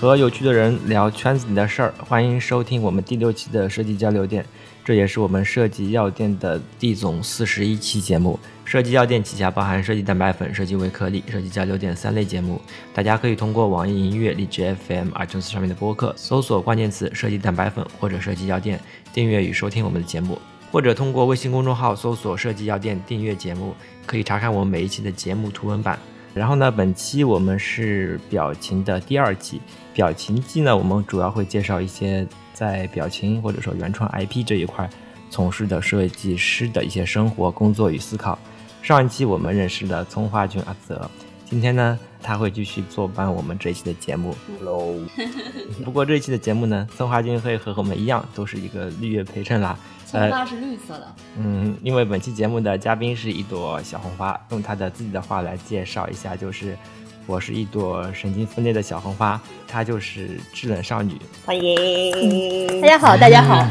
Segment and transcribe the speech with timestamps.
[0.00, 1.92] 和有趣的人聊圈子里的事儿。
[1.98, 4.42] 欢迎收听我们第六期的设计交流店，
[4.82, 8.40] 这也是我们设计药店的第总四十一期节目。
[8.64, 12.58] 设计药店旗下包含设计蛋白粉、设计微颗粒、设计交流店三类节目。
[12.94, 18.80] 大家可以通过网易音乐、荔枝 FM、iTunes 上面的播客搜索关键词“设计蛋白粉”或者“设计药店”，
[19.12, 20.38] 订阅与收听我们的节目。
[20.72, 23.74] 或者通过微信公众号搜索“设计药店”订阅节目，
[24.06, 25.98] 可以查看我们每一期的节目图文版。
[26.32, 29.60] 然后呢，本期我们是表情的第二季，
[29.92, 34.88] 表情季呢，我们主要会介绍一些在表情或者说原创 IP 这一块
[35.28, 38.38] 从事的设计师的一些生活、工作与思考。
[38.80, 41.10] 上一期我们认识了葱花君阿泽，
[41.44, 44.34] 今天呢，他会继续坐班我们这一期的节目。
[44.58, 44.94] Hello。
[45.84, 49.76] 不过这一期的节目呢，葱花君会和我们一样，都是一个绿叶陪衬啦。
[50.10, 51.14] 葱花是绿色的。
[51.38, 56.76] 嗯，因为本期节目的嘉宾是一朵小红花，用他的自己的话来介绍一下，就是
[57.28, 61.16] 我是一朵神经分裂的小红花，她就是制冷少女。
[61.46, 63.64] 欢迎，大家好，大家好，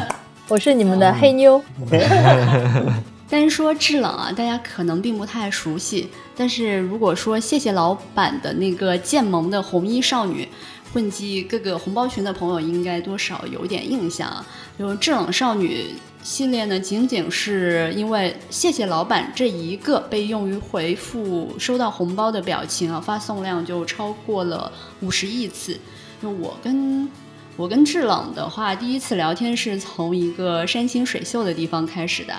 [0.47, 1.61] 我是你们的黑妞。
[3.29, 10.47] 单说制冷啊，大家可能并不太熟悉，但是如果说谢谢老板的那个剑盟的红衣少女。
[10.91, 14.45] 混迹各个红包群的朋友应该多少有点印象，
[14.77, 25.79] 就制冷少女系列呢，仅仅是因为谢谢老板这一个被用于回复收到红包的表情啊，发送量就超过了五十亿次。
[26.21, 27.07] 就我跟
[27.55, 32.33] 我跟制冷的话，第一次聊天是从一个山清水秀的地方开始的，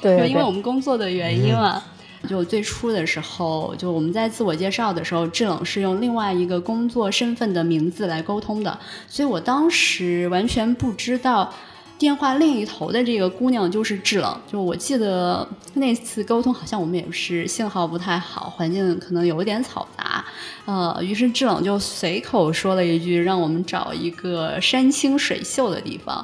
[0.00, 1.82] 对，因为我们工作的原因嘛。
[2.28, 11.52] 就最初的时候，就我们在自我介绍的时候，制冷是用另外一个工作身份的名字来沟通的，所以我当时完全不知道
[11.98, 14.40] 电话另一头的这个姑娘就是制冷。
[14.50, 20.24] 就我记得那次沟通，好像我们也是信号不太好，环境可能有点嘈杂，
[20.66, 26.16] 呃，于是制冷就随口说了一句，让我们找一个山清水秀的地方，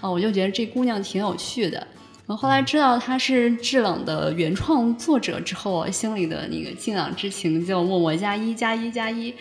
[0.00, 1.86] 啊，我就觉得这姑娘挺有趣的。
[2.32, 9.34] 我后来知道他是制冷的原创作者之后，心里的那个敬仰之情就默默加一加一加一。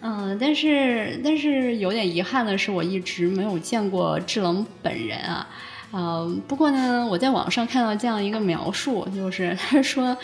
[0.00, 5.44] 嗯，但是但是有点遗憾的是，我一直没有见过制冷本人啊。
[5.92, 10.16] 嗯，不过呢，我在网上看到这样一个描述，就是他说。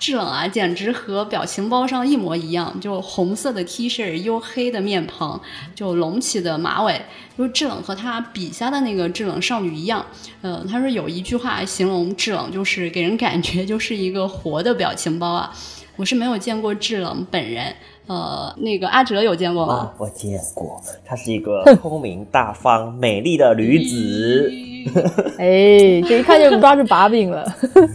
[0.00, 5.38] 制冷啊，简直和表情包上一模一样，就红色的 T 恤，黝黑的面庞，
[5.74, 7.04] 就隆起的马尾，
[7.36, 10.04] 就制冷和他笔下的那个制冷少女一样。
[10.40, 15.54] 嗯，他说有一句话形容制冷，就是给人感觉就是一个活的表情包啊。
[15.96, 17.76] 我是没有见过制冷本人，
[18.10, 19.92] 呃，那个阿哲有见过吗？
[19.96, 24.50] 我见过，她是一个 聪明、大方、美丽的女子。
[25.38, 27.46] 哎，这一看就抓住把柄了。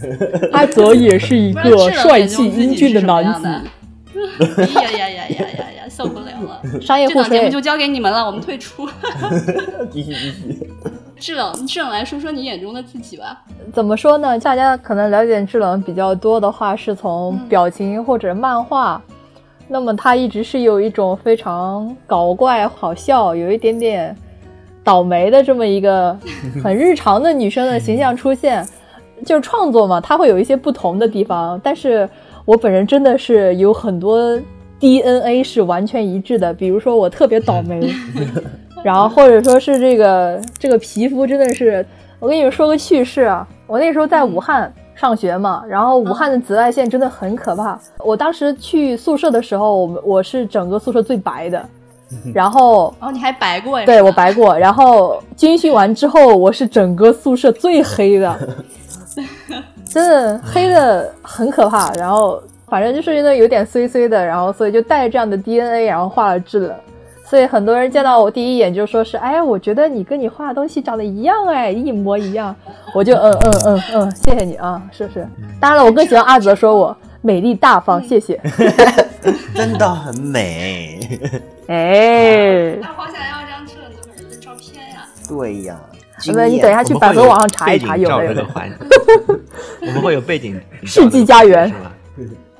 [0.52, 3.46] 阿哲也是一个帅气英俊的男子。
[3.46, 6.80] 呀呀呀呀呀呀，受不了了！
[6.80, 8.88] 商业互吹就交给你们了，我们退出。
[9.90, 10.70] 继续继续。
[11.18, 13.42] 制冷，制冷来说说你眼中的自己吧。
[13.74, 14.38] 怎么说呢？
[14.38, 19.02] 大家可能了解制冷比较多的话，是从表情或者漫画。
[19.68, 24.16] 那么他一直是有一种非常搞怪、好笑，有一点点
[24.84, 26.16] 倒霉的这么一个
[26.62, 28.66] 很日常的女生的形象出现。
[29.24, 31.58] 就是创作嘛，它会有一些不同的地方。
[31.64, 32.06] 但是
[32.44, 34.38] 我本人真的是有很多
[34.78, 36.52] DNA 是完全一致的。
[36.52, 37.90] 比如说我特别倒霉。
[38.84, 41.84] 然后或者说是这个这个皮肤真的是，
[42.20, 47.78] 我跟你们说个趣事啊，我那时候在武汉上学嘛，然后武汉的紫外线真的很可怕。
[47.98, 51.62] 我当时去宿舍的时候，我我是整个宿舍最白的，
[52.34, 53.84] 然后哦你还白过呀？
[53.84, 58.36] 对我白过，然后军训完之后，我是整个宿舍最黑的，
[59.84, 61.92] 真的黑的很可怕。
[61.92, 66.74] 然后反正就是因为有点衰衰的，然后所以就带着这样的 DNA，然后画了制冷。
[67.28, 72.54] 所以很多人见到我第一眼就说是，哎，我觉得你跟你画的东西长得一样，哎，一模一样。
[72.94, 75.26] 我就嗯嗯嗯嗯，谢谢你啊，是不是？
[75.60, 78.40] 当然了，我更喜欢阿泽说我美丽大方，谢谢。
[79.54, 81.00] 真的很美。
[81.66, 82.76] 哎。
[82.80, 83.74] 那好想要一张这
[84.06, 85.04] 本人的照片呀。
[85.28, 85.76] 对呀。
[86.32, 88.46] 那你等一下去百合网上查一查有没有。
[89.80, 90.58] 我们会有背景。
[90.84, 91.72] 世纪佳缘。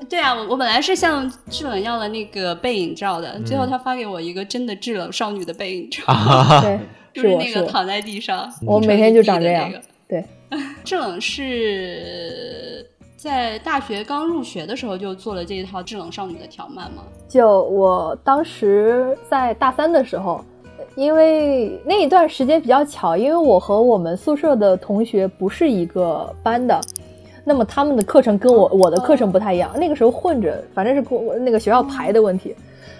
[0.09, 6.01] 对啊，我我本来是向制冷要了那个背影照的，最后他发给我一个真的制冷少女的背影照，
[6.61, 6.79] 对，
[7.13, 9.69] 就是那个躺在地上，我每天就长这样。
[10.07, 10.23] 对，
[10.85, 12.85] 制冷是
[13.17, 17.03] 在大学刚入学的时候就做了这一套制冷少女的条漫吗？
[17.27, 20.41] 就我当时在大三的时候，
[20.95, 26.79] 因为那一段时间比较巧，因为我和我们宿舍的同学不是一个班的。
[27.47, 31.01] 那么他们的课程跟我我的课程不太一样，那个时候混着，反正是
[31.39, 32.53] 那个学校排的问题。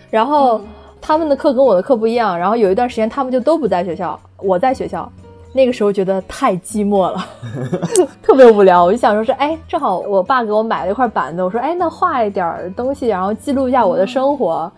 [0.09, 0.61] 然后
[1.01, 5.11] 他们的课跟我的课不一样，然后有一段时间他们就都不在学校，我在学校。
[5.51, 7.25] 那个时候觉得太寂寞了，
[8.23, 8.85] 特别无聊。
[8.85, 14.71] 我就想说是，哎，正好我爸给我买了一块板子，我说，哎，那画一点东西，然后记录一下我的生活。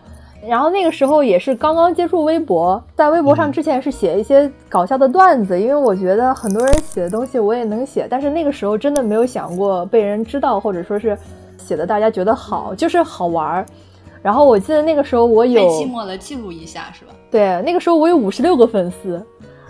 [0.46, 11.16] 然后那个时候也是刚刚接触微博，在微博上之前是写一些搞笑的段子，因为我觉得很多人写的东西我也能写，但是那个时候真的没有想过被人知道，或者说是
[11.58, 13.66] 写的大家觉得好，就是好玩儿。
[14.22, 17.12] 然后我记得那个时候我有寂寞了，记录一下是吧？
[17.30, 19.22] 对，那个时候我有五十六个粉丝。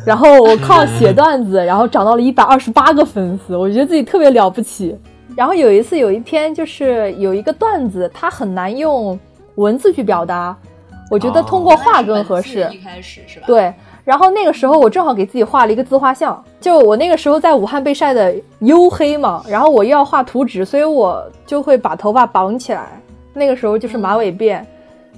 [0.02, 4.98] 然后我靠写段子，然后涨到了一百二十八个粉丝，我觉得自己特别了不起。
[5.36, 9.18] 然后有一次有一篇就是有一个段子，它很难用
[9.60, 10.56] 文字去表达，
[11.10, 12.66] 我觉得通过画更合适。
[12.72, 13.46] 一开始是吧？
[13.46, 13.72] 对。
[14.02, 23.00] 然后那个时候我正好给自己画了一个自画像，就我那个时候在武汉被晒的黝黑嘛，然后我又要画图纸，所以我就会把头发绑起来，
[23.34, 24.62] 那个时候就是马尾辫。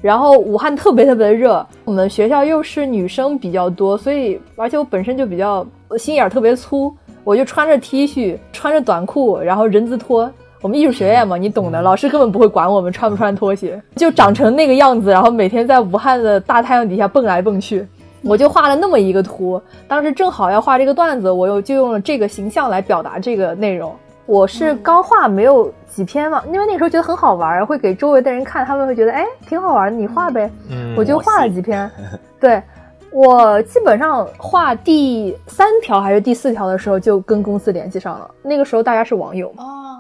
[0.02, 5.64] 然后武汉特别特别的热，我们学校又是女生比较多，所以而且我本身就比较
[5.96, 6.92] 心眼特别粗，
[7.22, 10.28] 我就穿着 T 恤，穿着短裤，然后人字拖。
[10.62, 17.86] 我们艺术学院嘛，你懂的，老师根本不会管我们穿不穿拖鞋，就长成那个样子，然后每天在武汉的大太阳底下蹦来蹦去。
[18.22, 23.92] 我就画了那么一个图，当时正好要画这个段子，我又就用了这个形象来表达这个内容。
[24.24, 30.48] 我是刚画没有几篇嘛，因为那个时候觉得很好玩，会给周围的人看，他们会觉得哎挺好玩，你画呗，
[30.96, 31.90] 我就画了几篇。
[32.38, 32.62] 对
[33.10, 39.91] 我基本上画第三条还是第四条的时候就跟公司联系上了，那个时候大家是网友哦，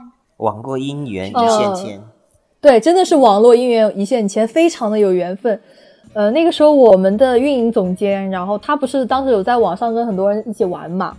[0.42, 2.02] 网络姻缘一线牵，
[2.60, 5.60] 对，真的是网络姻缘一线牵，非常的有缘分。
[6.12, 11.16] 呃，那个时候我们的运营总监，然后他不是当时有在网上跟很多人一起玩嘛，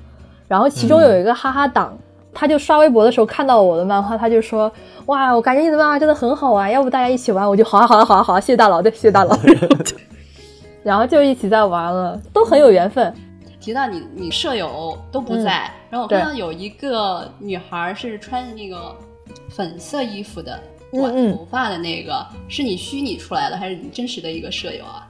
[0.47, 1.97] 然后其中有一个哈哈党。
[2.35, 4.71] 他就刷微博的时候看到我的漫画，他就说
[5.05, 9.37] ：“哇，我感觉你的漫画真的很好玩，要不大家一起玩？”我就好啊好啊好啊好啊，谢谢大佬，对，谢谢大佬。
[10.81, 13.13] 然后就一起在玩了，都很有缘分。
[13.59, 18.95] 提到你，你舍友都不在，然后我看到有一个女孩是穿着那个
[19.49, 20.59] 粉色衣服的，
[20.91, 25.07] 短头发的那个，是你虚拟出来的还是你真实的一个舍友啊？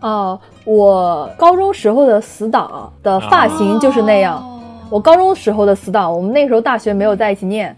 [0.00, 4.48] 哦，我高中时候的死党的发型就是那样。
[4.90, 7.74] 我高中时候的死党，我们那时候大学没有在一起念，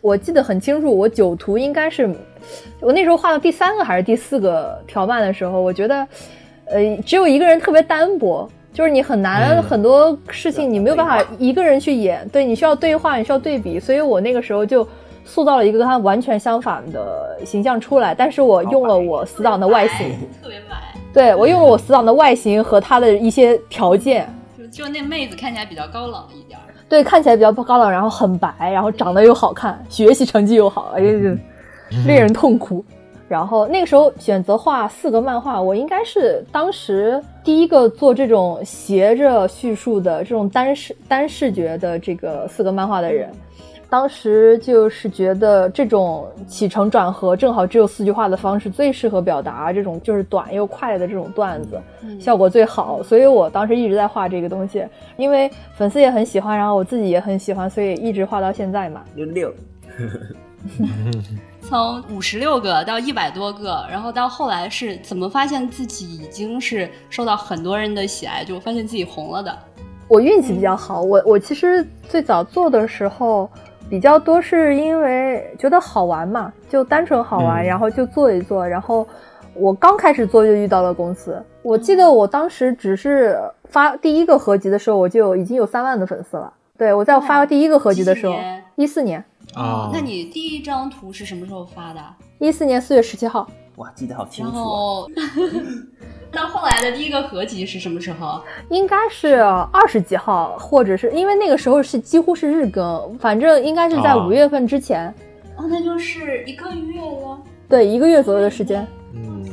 [0.00, 0.96] 我记得很清楚。
[0.96, 2.08] 我九图应该是
[2.78, 6.06] 我那时候画到第三个还是第四个条漫的时候，我觉得，
[6.66, 14.86] 呃，只有一个人特别单薄，就是你很难很多事情你没有办法一个人去演，对你需要对话，你需要对比，所以我那个时候就
[15.24, 18.14] 塑造了一个跟他完全相反的形象出来。
[18.14, 20.10] 但是我用了我死党的外形，
[20.42, 20.76] 特别白，
[21.12, 24.28] 对我用了我死党的外形和他的一些条件。
[24.56, 26.58] 就就那妹子看起来比较高冷一点，
[26.88, 31.10] 对，看起来比较高冷，然后很白，然后长得又好看，学习成绩又好，哎呀，
[32.06, 32.84] 令人痛苦。
[33.28, 43.30] 然后那个时候选择画四格漫画，我应该是当时第一个做这种斜着叙述的这种单视单视觉的这个四格漫画的人。
[43.92, 51.78] 当时就是觉得这种起承转合正好只有四句话的方式最适合表达这种就是短又快的这种段子，
[52.18, 53.02] 效果最好。
[53.02, 54.82] 所以我当时一直在画这个东西，
[55.18, 59.04] 因为粉丝也很喜欢，然后我自己也很喜欢，所以一直画到现在嘛。
[59.14, 59.52] 六六，
[61.60, 69.54] 从五十六个到一百多个，然后到后来是怎么发现自己已经是受到很多人的喜爱，就发现自己红了的？
[70.08, 73.50] 我运气比较好，我我其实最早做的时候。
[73.92, 78.66] 比较多是因为觉得好玩嘛，就单纯好玩，然后就做一做。
[78.66, 79.06] 然后
[79.52, 81.44] 我刚开始做就遇到了公司。
[81.60, 86.50] 我记得我当时只是发第一个合集的时候，我就已经有三万的粉丝了。
[86.78, 88.34] 对我在我发第一个合集的时候，
[88.76, 89.22] 一四年
[89.52, 89.90] 啊。
[89.92, 92.00] 那你第一张图是什么时候发的？
[92.38, 93.46] 一四年四月十七号。
[93.76, 94.52] 哇，记得好清楚。
[94.52, 95.10] 然后。
[96.34, 98.40] 那后来的第一个合集是什么时候？
[98.70, 99.34] 应该是
[99.70, 105.12] 二十几号，或者是因为那个时候是几乎是日更，反正应该是在五月份之前。
[105.58, 107.38] 哦，那就是一个月了。
[107.68, 108.86] 对，一个月左右的时间。
[109.12, 109.44] 嗯，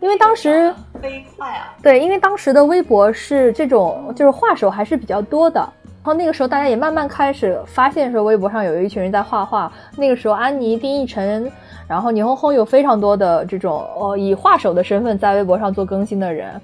[0.00, 1.72] 因为当时飞快啊。
[1.80, 5.60] 对，因为当时的微博是这种，就是画手还是比较多的。
[5.60, 9.72] 然后那个时候大家也慢慢开始发现说，微博上有一群人在画画。
[9.96, 11.48] 那个时候，安妮、丁义晨。
[11.86, 16.60] 然后，霓虹红有非常多的这种呃以画手的身份在微博上做更新的人，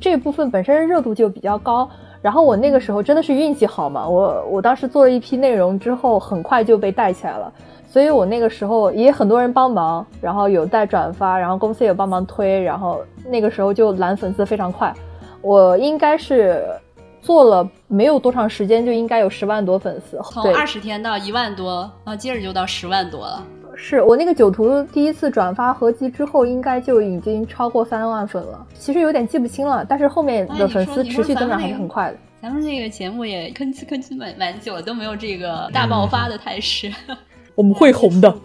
[0.00, 1.88] 这一部分本身热度就比较高。
[2.20, 7.52] 然后我那个时候真的是运气好嘛，我我当时做了一批内容之后，很快就被带起来了。
[7.86, 14.92] 所以我那个时候也很多人帮忙，然后有带转发，然后公司也帮忙推，然后那个时候就揽粉丝非常快。
[15.42, 16.64] 我应该是
[17.20, 23.42] 做了没有多长时间，就应该有十万多粉丝，从二十天到一万多，然后接着就到十万多了。
[23.76, 28.66] 是我那个酒徒第一次转发合集之后，应该就已经超过三万粉了。
[28.74, 32.16] 其实有点记不清了，但是后面的粉丝持续增长还是很快的。
[32.42, 36.92] 咱们这个节目也吭哧吭哧蛮蛮久了，都没有这个大爆发的态势。
[37.54, 38.34] 我们会红的。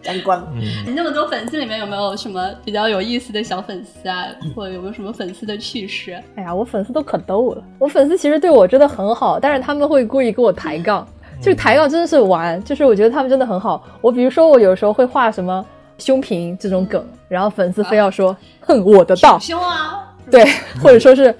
[0.00, 0.46] 沾光。
[0.86, 4.26] 你那么多粉丝里面有没有什么比较有意思的小粉丝啊？
[4.54, 6.12] 或者有没有什么粉丝的趣事？
[6.36, 7.62] 哎呀，我粉丝都可逗了。
[7.78, 11.06] 我粉丝其实对我真的很好，但是他们会故意跟我抬杠。
[11.40, 13.84] 就抬杠真的是玩，就是我觉得他们真的很好。
[14.00, 15.64] 我比如说我有时候会画什么
[15.98, 20.14] 胸平这种梗，然后粉丝非要说：“哼，我的道。”胸啊。
[20.30, 20.44] 对，
[20.82, 21.34] 或者说是，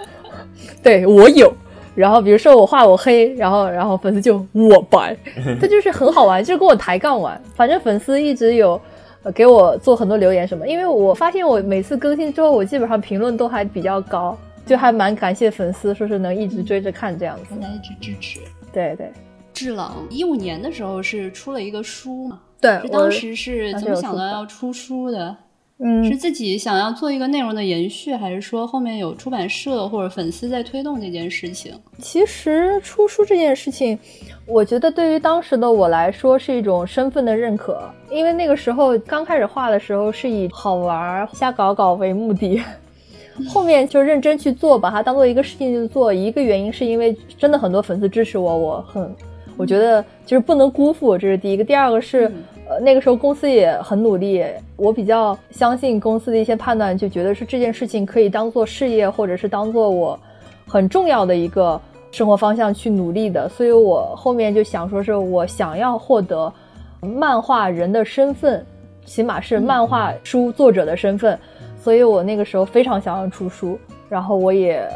[0.82, 1.52] 对我有。
[1.94, 5.16] 然后比如说我画我黑，然后然后粉丝就我白，
[5.60, 7.40] 他就是很好玩，就是跟我抬杠玩。
[7.56, 8.80] 反正粉丝一直有
[9.34, 18.38] 给我做很多留言什么，因为我发现我每次更新之后，我基本上评论都还比较高，就还蛮感谢粉丝，说是能一直追着看这样子，大家一直支持。
[18.72, 19.10] 对对，
[19.58, 22.40] 制冷一五年的时候是出了一个书嘛？
[22.60, 25.36] 对，当时是怎么想到要出书的？
[25.80, 31.72] 嗯，是自己想要做一个内容的延续，还是说后面有出版社或者粉丝在推动这件事情？
[31.98, 33.98] 其实出书这件事情，
[34.46, 42.60] 我觉得对于当时的我来说是一种身份的认可，因为那个时候刚开始画的时候是以好玩、瞎搞搞为目的，
[43.48, 46.12] 后面就认真去做，把它当做一个事情去做。
[46.12, 49.14] 一个原因是因为真的很多粉丝支持我，我很，
[49.58, 51.62] 我觉得就是不能辜负，这是第一个。
[51.62, 52.32] 第二个是。
[52.70, 54.44] 呃，那个时候公司也很努力，
[54.76, 60.20] 我比较相信公司的一些判断，就觉得是这件事情可以当做事业，或者是当做我
[60.66, 61.80] 很重要的一个
[62.12, 63.48] 生活方向去努力的。
[63.48, 66.52] 所以我后面就想说，是我想要获得
[67.00, 68.62] 漫画人的身份，
[69.06, 71.38] 起码是漫画书作者的身份。
[71.80, 73.78] 所以我那个时候非常想要出书，
[74.10, 74.86] 然后我也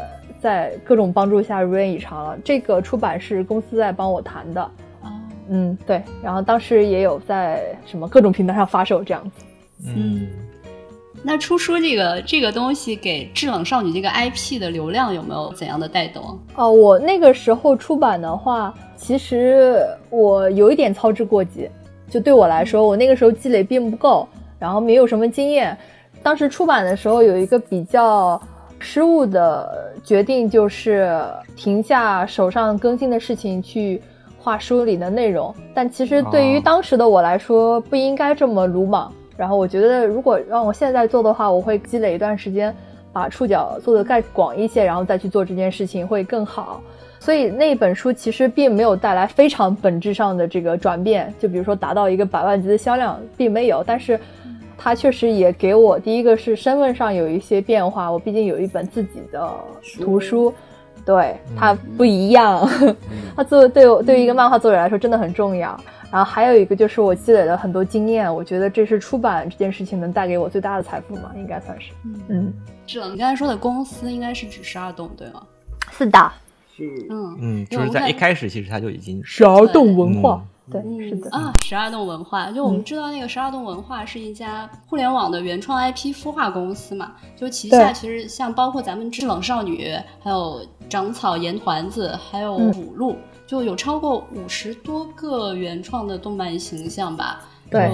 [0.43, 2.37] 在各种帮助下如愿以偿了。
[2.43, 4.71] 这个出版是公司在帮我谈的。
[5.49, 9.45] 嗯，对，然后当时也有在什么各种平台上发售这样子。
[9.87, 10.27] 嗯，
[11.23, 16.37] 那出书这个这个东西给制冷少女这个 IP 的流量有没有怎样的带动？
[16.55, 21.69] 哦，我那个时候出版的话，其实我有一点操之过急。
[22.09, 24.27] 就对我来说，我那个时候积累并不够，
[24.59, 25.75] 然后没有什么经验。
[26.21, 28.41] 当时出版的时候有一个比较
[28.83, 31.17] 失误的决定，就是
[31.55, 33.99] 停下手上更新的事情去。
[34.45, 39.09] 画书里的内容，但其实对于当时的我来说，不应该这么鲁莽。
[39.37, 42.75] 然后我觉得，如果让我现在做的话，我会积累一段时间，
[43.13, 46.81] 把触角做得更广一些，然后再去做这件事情会更好。
[47.21, 53.81] 所以那本书其实并没有带来非常本质上的这个转变，就比如说达到一个百万级的销量，并没有。
[53.81, 54.19] 但是
[54.77, 59.53] 它确实也给我第一个是身份上有一些变化，我毕竟有一本自己的
[59.99, 60.53] 图书。
[61.05, 62.65] 对它不一样，
[63.35, 65.77] 它作为对我对于一个漫画作者来说真的很重要。
[66.09, 71.91] 然后还有一个就是我积累了很多经验，我觉得这是出版这件事情能带给我最大的财富嘛，应该算是。
[72.29, 72.53] 嗯，
[72.87, 75.43] 是了，你刚才说的公司应该是指十二栋对吗？
[75.91, 76.31] 是的，
[76.77, 80.41] 是，嗯嗯，就是在一开始其实它就已经十二栋文化。
[80.71, 81.29] 对，是的。
[81.31, 93.15] 啊，十二栋文化，就我们知道那个十二栋文化是一家互联网的原创 IP 孵化公司嘛，就旗下其实像包括咱们制冷少女，还有长草盐团子，还有五鹿，
[93.45, 97.41] 就有超过五十多个原创的动漫形象吧。
[97.69, 97.91] 对。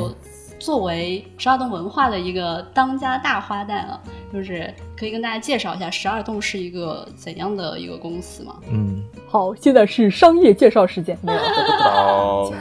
[0.60, 4.00] 作为十二栋文化的一个当家大花旦啊，
[4.32, 8.56] 就是可以跟大家介绍一下十二栋是一个怎样的一个公司吗？
[8.70, 11.18] 嗯，好，现在是商业介绍时间。
[11.24, 11.39] 没有，
[11.80, 12.51] 好。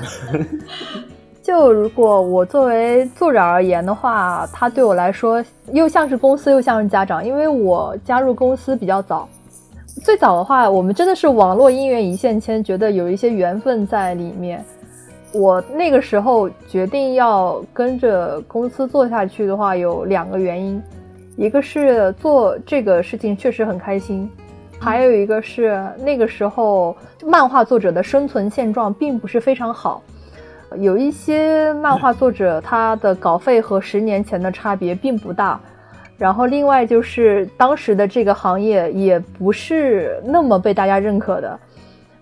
[1.43, 9.29] 就如果我作为作者而言的话，他对我来说又像是公司，又像是家长，因为我加入公司比较早。
[10.05, 14.65] 最早的话，我们真的是网络姻缘一线牵，觉得有一些缘分在里面。
[15.33, 20.83] 我那个时候决定要跟着公司做下去的话，有两个原因，
[21.37, 24.29] 一个是做这个事情确实很开心，
[24.79, 30.03] 还有一个是那个时候漫画作者的生存现状并不是非常好，
[30.77, 35.61] 有一些漫画作者他的稿费和十年前的差别并不大，
[36.17, 41.59] 然后另外就是当时的这个行业也不是那么被大家认可的。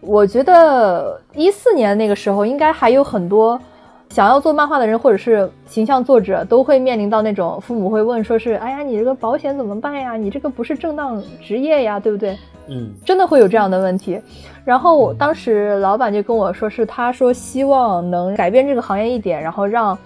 [0.07, 3.61] 我觉得一四年那个时候，应该还有很多
[4.09, 10.17] 想要做漫画的人，或者是形象作者，都会面临到那种父母会问，说是，哎呀，你这个保险怎么办呀？
[10.17, 12.39] 你这个不是正当职业呀，对不对？
[12.69, 14.21] 嗯，真的会有这样的问题。
[14.65, 19.97] 然后当时老板就跟我说，是他说希望能改变这个行业一点，然后让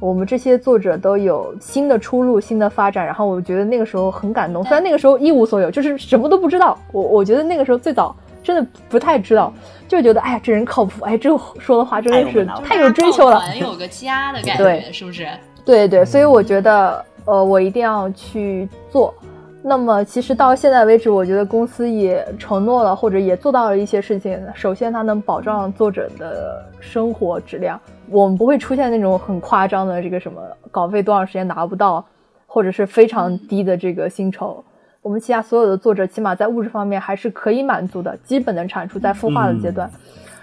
[0.00, 3.06] 我们这些作者都有新的出路、新的发展。
[3.06, 6.78] 然后我觉得那个时候很感动，虽然那个时候一无所有，就是什么都不知道。
[6.92, 8.14] 我我觉得那个时候最早。
[8.46, 9.52] 真的不太知道，
[9.88, 15.26] 就觉得哎呀这人靠谱，哎这说的话真的是太有追求了，有个家的感对觉，是不是？
[15.64, 19.12] 对对，所以我觉得，呃，我一定要去做。
[19.60, 24.40] 那么，其实到现在为止，我觉得公司也承诺了，或者也做到了一些事情。
[24.54, 32.06] 首先，它能保障作者的生活质量，我们不会出现那种很夸张的这个什么稿费多长时间拿不到，
[32.46, 34.64] 或者是非常低的这个薪酬。
[35.06, 39.88] 我们旗下所有的作者，起码在物质方面还是可以满足的，基本的产出在孵化的阶段。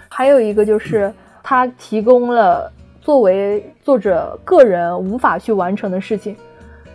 [0.08, 6.34] 还有一个就是，它提供了作为作者个人无法去完成的事情，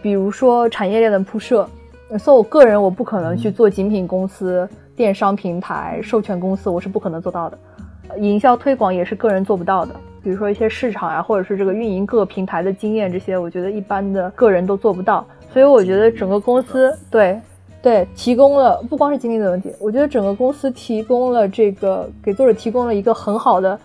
[0.02, 1.70] 比如说产业链的铺设。
[2.18, 7.60] 所以我个人我不可能去做精品公司、电商平台、授权公司，我是不可能做到的。
[8.08, 15.24] 呃营销推广也是个人做不到的，比如说一些市场啊，或者是这个运营各平台的经验，这些我觉得一般的个人都做不到。
[15.54, 17.40] 所以我觉得整个公司对
[17.82, 23.80] 对提供了不光是精力的问题，我觉得整个公司提供了这个给作者提供了一个很好的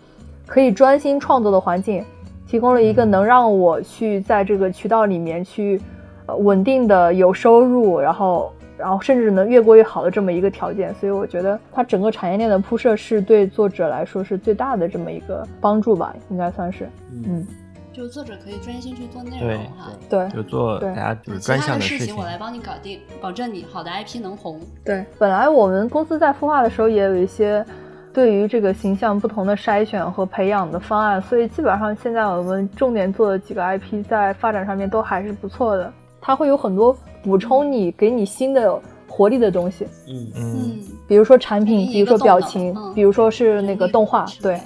[0.46, 2.04] 可以专心创作的环境，
[2.46, 5.80] 提供了一个能让我去在这个渠道里面去。
[6.26, 16.88] 呃稳定的有收入，然后然后甚至能越过越好的这么一个条件，所以我觉得它整个产业链的铺设是对作者来说是最大的这么一个帮助吧，应该算是，
[17.28, 17.46] 嗯，
[17.94, 19.90] 就作者可以专心去做内容哈。
[20.10, 22.24] 对就做大家就是其专他的事情我。
[22.24, 24.60] 来帮你搞定，保证你好的 IP 能红。
[24.84, 25.04] 对。
[25.18, 27.64] 本来我们公司在孵化的时候也有一些
[28.12, 39.86] 对于这个形象不同的筛选和培养的方案，所以基本上现在我们重点做的几个 IP 在发展上面都还是不错的，它会有很多补充你、给你新的活力的东西。
[40.08, 44.60] 嗯，嗯，比如说产品，比如说表情，嗯比如说是那个动画，对，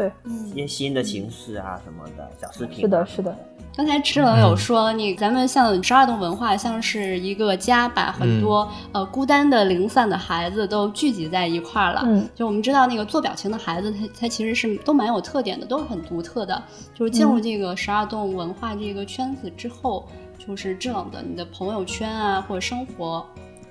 [0.00, 0.60] 对，嗯一。
[0.60, 3.36] 些新的形式啊什么的小视频啊，是的，是的，
[3.76, 12.02] 刚才知冷有说，你咱们像十二栋文化像是一个家，把很多、呃孤单的零散的孩子都聚集在一块儿了。
[12.06, 16.62] 嗯就我们知道那个做表情的孩子，他他其实是都蛮有特点的，都是很独特的。
[16.94, 20.06] 就是进入嗯这个十二栋文化这个圈子之后，
[20.38, 23.24] 就是制冷的你的朋友圈啊或者生活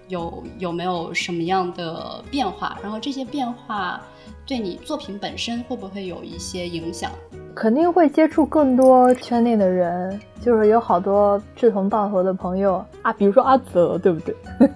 [0.07, 2.77] 有有没有什么样的变化？
[2.81, 4.01] 然后这些变化
[4.49, 7.11] 对你作品本身会不会有一些影响？
[7.53, 14.35] 肯定会接触更多圈内的人，就是有好多志同道合的朋友啊，比如说阿泽，对不对？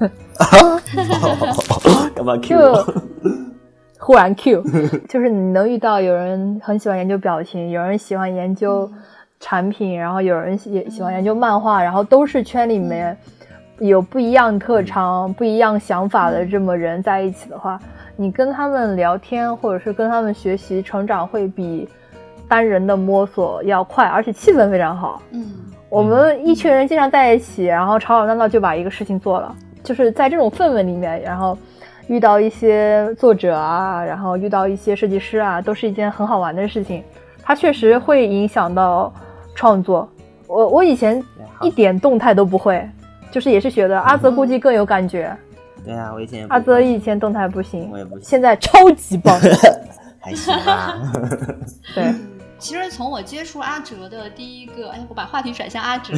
[2.14, 2.94] 干嘛 Q 就？
[3.98, 4.64] 忽然 Q，
[5.10, 8.88] 就是你能遇到有人很喜欢研究表情，有人喜欢研究
[9.40, 13.18] 产品，然后有人也喜欢研究漫画，然后都是圈里面
[13.80, 17.80] 有不一样特长、不一样想法的这么人在一起的话，
[18.16, 21.88] 你跟他们聊天或者是跟他们学习成长会比
[22.48, 25.22] 单人的摸索要快，而且气氛非常好。
[25.32, 25.52] 嗯
[25.90, 31.56] 我们一群人经常在一起，然后吵吵闹闹就把一个事情做了，就是在这种氛围里面，然后
[32.08, 37.04] 遇到一些作者啊，然后遇到一些设计师啊，都是一件很好玩的事情。
[37.44, 39.14] 它确实会影响到
[39.54, 40.10] 创作。
[40.48, 41.24] 我我以前
[41.62, 42.90] 一点动态都不会，
[43.30, 44.00] 就是也是学的。
[44.00, 45.32] 阿泽估计更有感觉，
[45.84, 49.40] 对啊，我以前也不阿泽以前动态不行我也不，行现在超级棒。
[50.20, 50.98] 还行吧。
[51.94, 52.14] 对，
[52.58, 56.14] 其实从我接触阿哲的第一个，哎，我把话题转向阿哲，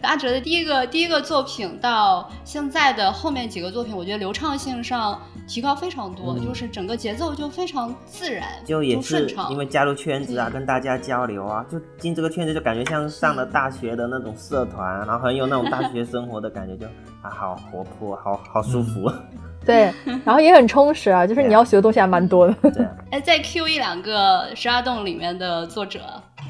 [0.00, 9.52] 阿哲的第一个第一个作品到现在的后面几个作品，我觉得流畅性上提高非常多，嗯就是整个节奏就非常自然，就也是顺畅。
[9.52, 16.86] 因为加入圈子啊，对跟大家交流啊，就进这个圈子就感觉像上了大学的那种社团，然后很有那种大学生活的感觉，就
[17.22, 19.10] 啊好活泼，好好舒服。
[19.64, 19.90] 对，
[20.26, 22.54] 然后也很充实啊，就是你要学的东西还蛮多的。
[22.70, 26.00] 对啊， 哎，再 Q 一两个十二洞里面的作者，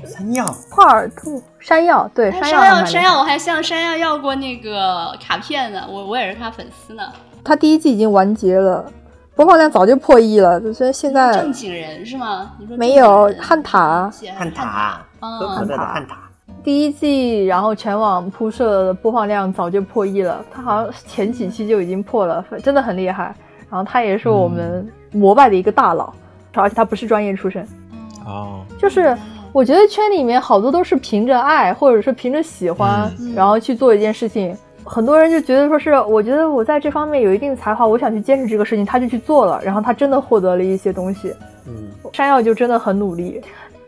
[0.05, 7.03] 山药帕尔兔、山药，对，哎山山药山药我还向山药要过那个卡片呢，我我也是他粉丝呢。
[7.45, 8.85] 它第一季已经完结了，
[9.37, 12.53] 播放量早就破亿了，所以现在正经人是吗？
[12.59, 14.11] 你说没有汉塔。
[14.35, 16.17] 汉塔，嗯可可乐的汉塔，
[16.63, 23.35] 第一季，然后全网铺设的播放量早就破亿了，他好像前几期就已经破了，真的很厉害。
[23.71, 26.13] 然后他也是我们膜拜的一个大佬，
[26.55, 27.67] 而且他不是专业出身，
[28.25, 29.17] 哦，就是
[29.53, 33.35] 我觉得圈里面好多都是凭着爱，或者是凭着喜欢，嗯。
[33.35, 34.57] 然后去做一件事情。
[34.85, 41.35] 很多人就觉得说是，我觉得我在这方面有一定才华，我想去坚持这个事情，他就去做了，然后他真的获得了一些东西。
[41.67, 43.41] 嗯，山药就真的很努力。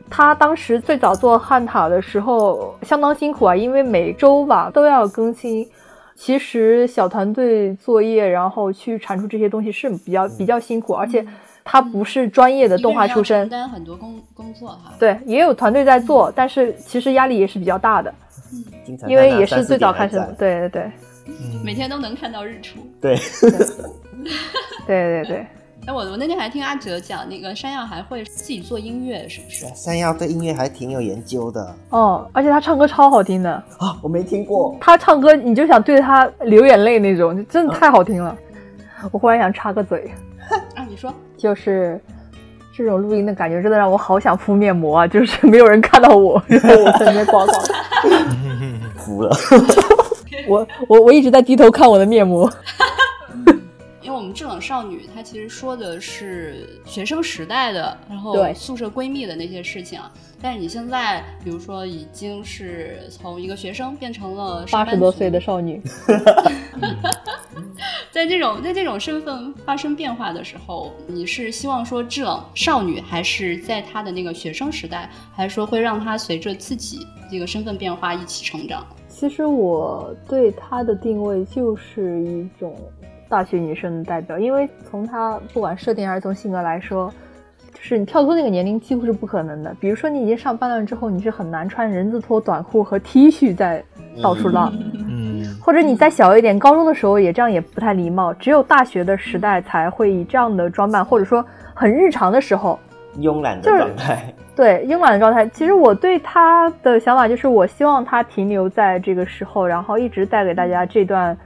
[0.09, 5.69] 他当时最早做汉塔的时候相当辛苦啊，因为每周吧都要更新。
[6.15, 11.23] 其实小团队作业，然后去产出这些东西是比较比较辛苦，而且
[11.63, 14.95] 他不是专业的动画出身承，担很多工工作哈。
[14.99, 18.15] 对，也有团队在做，但是其实压力也是比较大的，
[18.85, 20.93] 经常因为也是最早开始的，对对对
[21.65, 22.79] 每天都能看到日出。
[23.01, 23.17] 对，
[24.87, 25.47] 对对对。
[25.87, 29.67] 哎，我我那天还听阿哲讲，那个山药还会自己做音乐，是不是？
[29.75, 33.97] 山药对音乐还挺有研究的哦，而且他唱歌超好听的啊！
[34.03, 38.37] 我没听过他唱歌，你就想对他流眼泪那种，真的太好听了。
[39.13, 40.11] 我忽然想插个嘴
[40.75, 42.01] 啊，你说，就是
[42.77, 45.07] 这种录音的感觉，真的让我好想敷面膜啊！
[45.07, 47.53] 就是没有人看到我， 然后我在那边呱呱，
[48.97, 49.37] 服了。
[50.49, 52.51] 我我我一直在低头看我的面膜。
[54.27, 60.13] 我们制冷少女，她其实说的是学生时代的，然后宿舍闺蜜的那些事情啊。
[60.43, 65.81] 但是你现在，比如说已经是从一个学生变成了八十多岁的少女，
[68.11, 78.85] 在这种在这种身份发生变化的时候，你是希望说制冷少女，还是在她的那个学生时代，还是说会让她随着自己这个身份变化一起成长？
[79.09, 82.77] 其实我对她的定位就是一种。
[83.29, 87.13] 大学女生的代表，因为从她不管设定还是从性格来说，
[87.73, 89.75] 就是你跳脱那个年龄几乎是不可能的。
[89.81, 93.83] 比如说你已经上班了之后，你是很难穿人字拖、短裤和 T 恤在
[94.23, 98.33] 到处浪，嗯，或者你再小一点，高中的时候也这样也不太礼貌。
[98.35, 102.79] 只有大学的时代才会以这样的装扮，或者说很日常的时候，
[103.19, 105.47] 慵懒的状态，对慵懒的状态。
[105.49, 111.37] 其实我对她的想法就是，我希望她停留在这个时候，然后一直带给大家这段。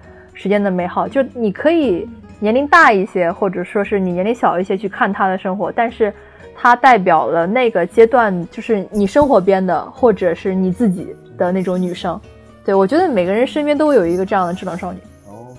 [0.41, 6.11] 时间的美好，就你可以年龄大一些，或者说是你年龄小一些去看他的生活，但是
[6.57, 12.19] 它代表了那个阶段，就是你生活边的，或者是你自己的那种女生。
[12.65, 14.99] 对我觉得每个人身边都有一个这样的智能少女。
[15.27, 15.53] 哦，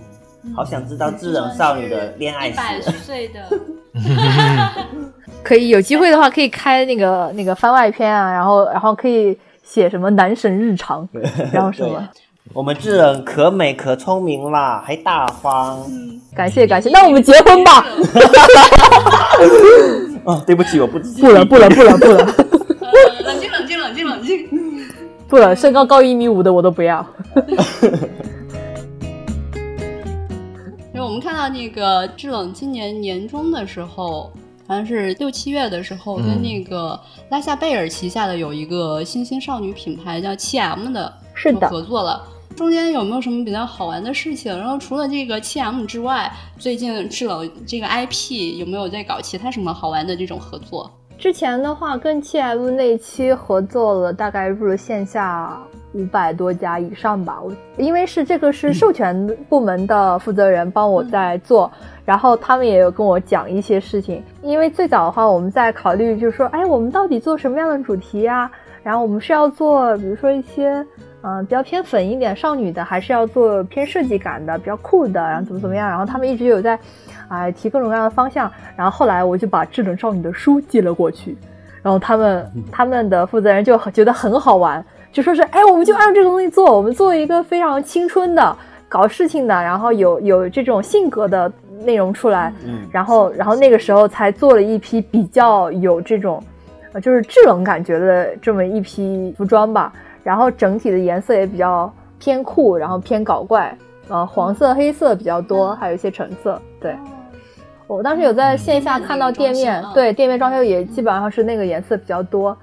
[0.56, 2.54] 好想知道智能少女的恋爱史。
[2.54, 3.40] 一百岁的，
[5.44, 11.08] 可以有机会的话，可以开那个那个番外篇啊，然后然后可以写什么男神日常，
[11.54, 12.10] 然后什么。
[12.54, 15.80] 我们智人可美可聪明啦，还大方。
[16.36, 17.86] 感谢感谢，那我们结婚吧。
[20.26, 22.26] 啊， 对不起，我不不了不了不了不了。
[23.24, 24.50] 冷静冷静冷静冷静。
[25.30, 27.06] 不了，身高高一米五的我都不要。
[30.94, 34.30] 因为我们看到那个制冷今年年中的时候，
[34.68, 42.22] 好像是六七月的时候，跟那个拉夏贝尔旗下的有一个新兴少女品牌叫七 M 的，是的，合作了。
[42.56, 44.56] 中间有没有什么比较好玩的事情？
[44.56, 50.90] 然后除了这个七 M 之外，最近制冷这个 IP 有没有在搞其他什么好玩的这种合作？
[51.18, 55.58] 之前的话跟七 M 那期合作了，大概入了线下
[55.94, 57.40] 五百多家以上吧。
[57.42, 61.72] 我因为是这个是授权部门的负责人帮我在做，
[62.06, 64.22] 然后他们也有跟我讲一些事情。
[64.42, 68.50] 因为最早的话我们在考虑，就是说，哎，我们到底做什么样的主题呀？
[68.84, 70.86] 然后我们是要做，比如说一些。
[71.24, 75.88] 嗯，比较偏粉一点少女的，还是要做偏设计感的，比较酷的，然后怎么怎么样？
[75.88, 76.80] 然后他们一直有在，
[77.28, 78.52] 啊，提各种各样的方向。
[78.76, 81.38] 然后后来我就把智能少女的书寄了过去，
[81.84, 88.58] 然后他们他们的负责人就觉得很好玩，就说是，哎，我们就按照这个东西做，我们做一个非常青春的、
[88.90, 91.52] 搞事情的，然后有有这种性格的
[91.84, 92.52] 内容出来。
[92.66, 92.88] 嗯。
[92.92, 96.44] 然后然后那个时候才做了一批比较有这种，
[96.94, 99.94] 呃，就是制冷感觉的这么一批服装吧。
[100.24, 103.76] 然后整体的颜色也比较偏酷，然后偏搞怪，
[104.08, 106.62] 呃，黄色、黑色比较多，还有一些橙色。
[106.80, 106.96] 对，
[107.88, 112.58] 我当时有在线下看到店面，对，店面装修也基本上是那个颜色比较多。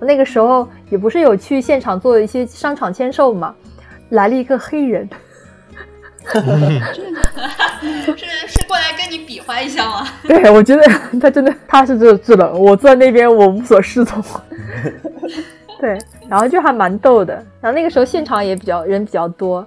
[0.00, 3.54] 那个时候也不是有去现场做一些商场签售嘛，
[4.10, 5.08] 来了一个黑人，
[6.26, 6.40] 是
[8.48, 10.06] 是过来跟你比划一下吗？
[10.26, 10.82] 对，我觉得
[11.20, 14.22] 他真的他是这制冷，我坐在那边我无所适从。
[15.84, 15.98] 对，
[16.30, 17.34] 然后就还蛮逗的。
[17.60, 19.62] 然后那个时候现场也比较人比较多，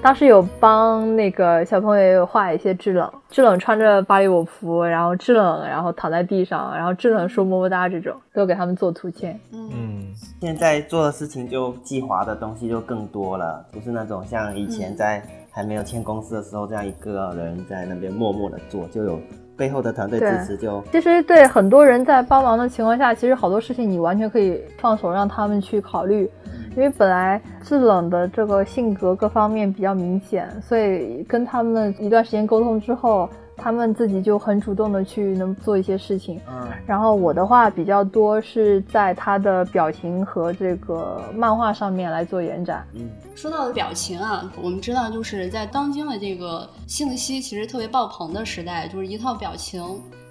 [0.00, 9.36] 当时有帮那个小朋友有画一些制冷，制冷穿着芭蕾舞服，然后制冷，然后躺在地上，然后制冷说么么哒这种，都给他们做图签。
[9.52, 19.18] 嗯，现在做的事情就计划的东西就更多了，不是那种像以前在还没有签公司的时候这样一个人在那边默默的做，就有。
[19.58, 26.30] 背后的团队支持就其实对很多人在帮忙的情况下，其实好多事情你完全可以放手让他们去考虑，
[26.76, 33.28] 因为本来制冷的这个性格各方面比较明显，所以跟他们一段时间沟通之后。
[33.58, 42.86] 他们自己就很主动的去能做一些事情，嗯，然后我的话比较多是在他的表情和这个漫画上面来做延展。
[42.94, 49.82] 嗯，说到表情啊，我们知道就是在当今的这个信息其实特别爆棚的时代，就是一套表情，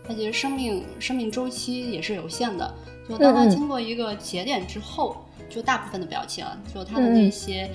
[0.07, 2.73] 它其实生命生命周期也是有限的。
[3.09, 5.17] 就当它经过一个节点之后，
[5.49, 7.69] 就大部分的表情，就它的那些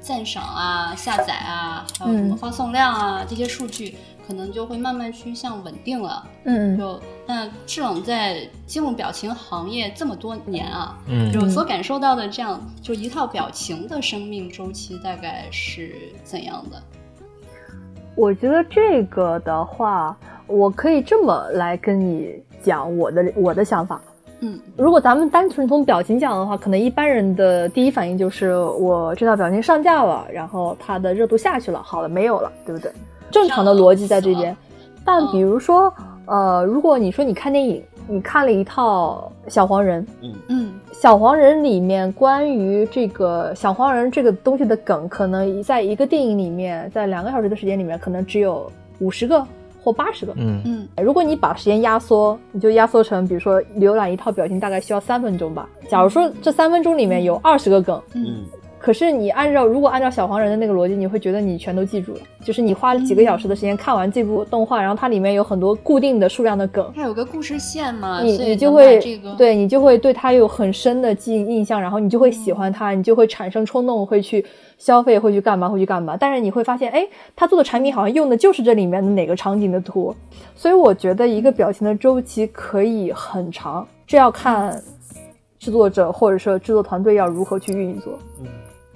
[0.00, 3.96] 赞赏啊、下载啊，还有什么发送量啊这些数据。
[4.28, 6.22] 可能就会慢慢趋向稳定了。
[6.44, 16.76] 嗯嗯，就那志冷在进入表情行业这么多年啊，嗯就所感受到的这样就一套表情的生命周期大概是怎样的？
[18.14, 20.14] 我觉得这个的话，
[20.46, 23.98] 我可以这么来跟你讲我的我的想法。
[24.40, 32.92] 嗯如果咱们单纯从表情讲的话，可能一般人的第一反应就是我这套表情上架了，然后它的热度下去了，好了没有了，对不对？
[33.30, 34.56] 正常的逻辑在这边。
[35.04, 35.92] 但比如说，
[36.26, 49.46] 呃，如果你说你看电影，你看了一套小黄人，嗯，嗯小黄人里面关于这个小黄人这个东西的梗，可能在一个电影里面，在两个小时的时间里面，可能只有五十个
[49.82, 50.32] 或八十个。
[50.36, 50.60] 嗯。
[50.64, 50.88] 嗯。
[51.02, 55.68] 如果你把时间压缩，你就压缩成，比如说浏览一套表情大概需要三分钟吧。
[55.88, 58.44] 假如说这三分钟里面有二十个梗，嗯
[58.78, 74.44] 可是你按照如果按照小黄人的那个逻辑，你会觉得你全都记住了，就是你花了几个小时的时间看完这部动画，然后它里面有很多固定的数量的梗，它有个故事线嘛，你所以你就会这个对你就会对它有很深的记忆印象，然后你就会喜欢它，你就会产生冲动，会去
[74.78, 76.16] 消费，会去干嘛，会去干嘛。
[76.16, 80.14] 但是你会发现，哎，他做的产品好像用的就是这里面的哪个场景的图，
[80.54, 84.80] 所以我觉得一个表情的周期可以很长，这要看
[85.58, 88.16] 制作者或者说制作团队要如何去运作。
[88.40, 88.46] 嗯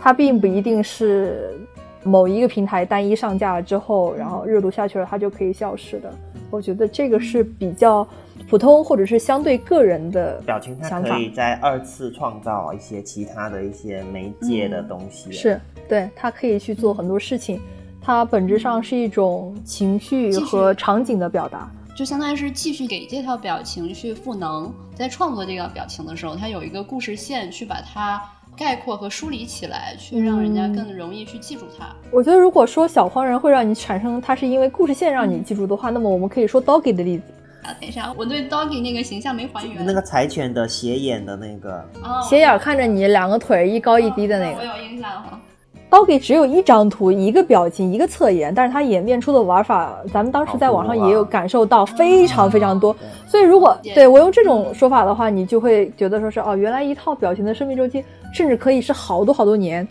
[0.02, 1.56] 它并不一定是
[2.02, 6.12] 某一个平台单一上架了之后，然后热度下去了，它就可以消失的。
[6.50, 8.06] 我觉得这个是比较
[8.50, 11.16] 普通或者是相对个人的表情它可。
[11.16, 15.30] 以在二次创造一些其他的一些媒介的东西。
[15.30, 17.60] 是对，它可以去做很多事情，
[18.00, 21.70] 它本质上是一种情绪和场景的表达。
[21.96, 28.20] 就相当于是继续给这条表情去赋能，在创作这个表情的时候，它有一个故事线去把它
[28.56, 31.86] 概括和梳理起来，去让人家更容易去记住它。
[32.10, 37.24] 我觉得，如果说小黄人会让你产生它是因为故事线让你记住的话，那么我们可以说 Doggy 的例子。
[37.62, 39.84] 啊，等一下，我对 Doggy 那个形象没还原。
[39.86, 44.58] 那个柴犬的斜眼的那个，哦斜眼看着你，两个腿一高一低的那个。
[44.58, 45.40] 哦我有印象哈。
[45.88, 52.96] Doggy 只有一张图，一个表情，一个侧颜，但是它演变出的玩法，咱们当时在网上也有感受到非常非常多。
[53.28, 59.86] 所以如果对对我用这种说法的话，你就会觉得说是哦，原来一套表情的生命周期甚至可以是好多好多年。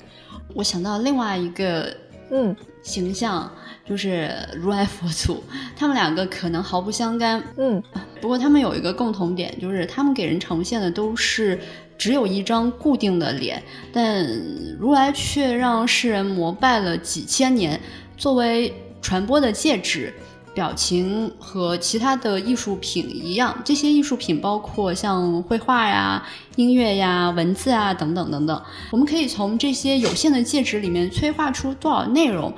[0.53, 1.95] 我想到另外一个
[2.29, 3.49] 嗯形象，
[3.85, 5.43] 就是如来佛祖，
[5.75, 7.81] 他们两个可能毫不相干，嗯
[8.19, 11.59] 不过他们有一个共同点，就是他们给人呈现的都是
[11.97, 13.61] 只有一张固定的脸，
[13.93, 14.25] 但
[14.79, 17.79] 如来却让世人膜拜了几千年，
[18.17, 20.13] 作为传播的介质。
[20.53, 26.21] 表情和其他的艺术品一样，这些艺术品包括像绘画呀、
[26.55, 28.61] 音乐呀、文字啊等等等等。
[28.91, 32.53] 我们可以从这些有限的介质里面催化出多少内容。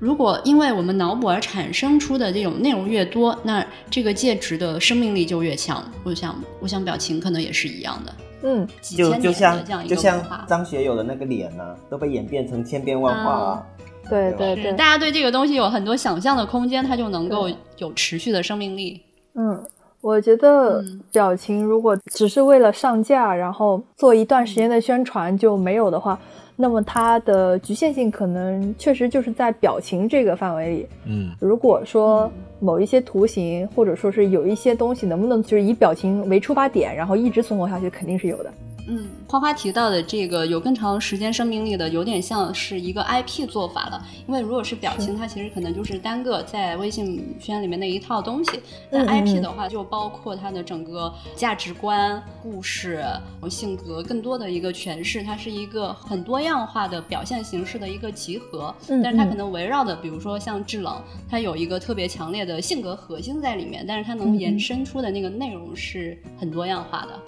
[0.00, 5.82] 如果因为我们脑补而产生出的这种内容越多，那这个介质的生命力就越强。
[6.02, 10.44] 我想，我想表情可能也是一样的，嗯，几千年的就就像这样一就像个文化。
[10.48, 13.38] 张学友的那个脸呢、都被演变成千变万化啊。
[13.38, 13.66] 对吧
[14.08, 19.00] 对对对，大家对这个东西有很多想象的空间，它就能够有持续的生命力。
[19.34, 19.62] 嗯，
[20.00, 26.18] 我觉得嗯表情如果只是为了上架，然后做一段时间的宣传就没有的话，
[26.56, 30.86] 那么它的局限性可能确实就是在表情这个范围里。
[31.06, 38.52] 嗯如果说某一些图形，或者说是有一些东西，能不能就是以表情为出发点，然后一直存活下去，肯定是有的。
[38.86, 44.06] 嗯，花花提到的这个有更长时间生命力的，有点像是一个 IP 做法了。
[44.26, 48.60] 因为如果是表情，它其实可能就是单个在微信圈里面的一套东西。
[48.90, 53.04] 那 IP 嗯的话，就包括它的整个价值观、故事、
[53.48, 58.74] 性格更多的一个诠释，它是一个很多样化的表现形式的一个集合。
[59.02, 67.18] 但是它可能围绕的，比如说像制冷，它有一个特别强烈的性格核心在里面，但是它能延伸出的那个内容是很多样化的。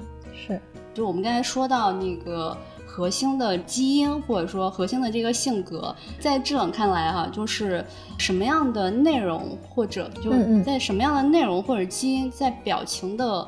[0.97, 2.57] 是，就我们刚才说到那个
[2.87, 7.85] 核心的基因，或者说核心的这个性格，在制冷看来哈、就是
[8.19, 10.33] 什么样的内容，或者就
[10.63, 13.47] 在什么样的内容或者基因，在表情的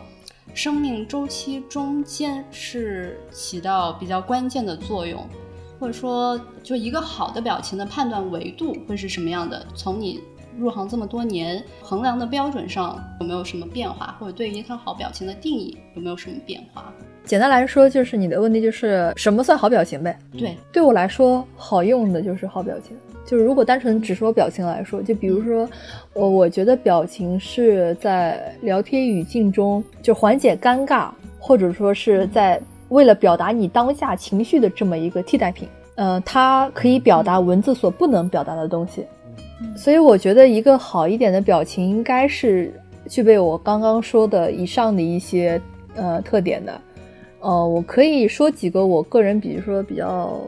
[0.53, 5.27] 生命周期中间是起到比较关键的作用。
[5.81, 9.65] 或者说，就一个好的表情的判断维度会是什么样的？
[9.77, 10.21] 从你
[10.59, 16.93] 入行这么多年，衡量的标准上有没有什么变化，或者对于一套好表情的定义有没有什么变化？
[17.25, 20.19] 简单来说，就是你的问题就是什么算好表情呗？
[20.33, 22.97] 对，对我来说，好用的就是好表情。
[23.27, 25.69] 就是如果单纯只说表情来说，就比如说，
[26.15, 35.69] 我我觉得表情是在聊天语境中就缓解尴尬，或者说是在为了表达你当下情绪的这么一个替代品。
[35.97, 39.05] 呃，它可以表达文字所不能表达的东西。
[39.77, 42.73] 所以我觉得一个好一点的表情应该是
[43.09, 45.61] 具备我刚刚说的以上的一些
[45.95, 46.81] 呃特点的。
[47.41, 50.41] 呃，我可以说几个我个人，比如说比较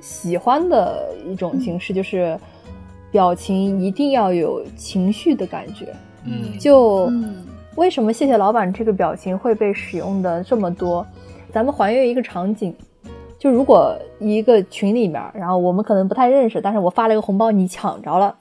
[0.00, 2.38] 喜欢的一种形式，就是
[3.10, 5.86] 表情一定要有情绪的感觉。
[6.24, 7.44] 嗯就嗯
[7.76, 11.06] 为什么谢谢老板这个表情会被使用的这么多？
[11.52, 12.74] 咱们还原一个场景，
[13.38, 18.34] 就如果一个群里面，然后我们可能不太认识，但是我发了一个红包，你抢着了，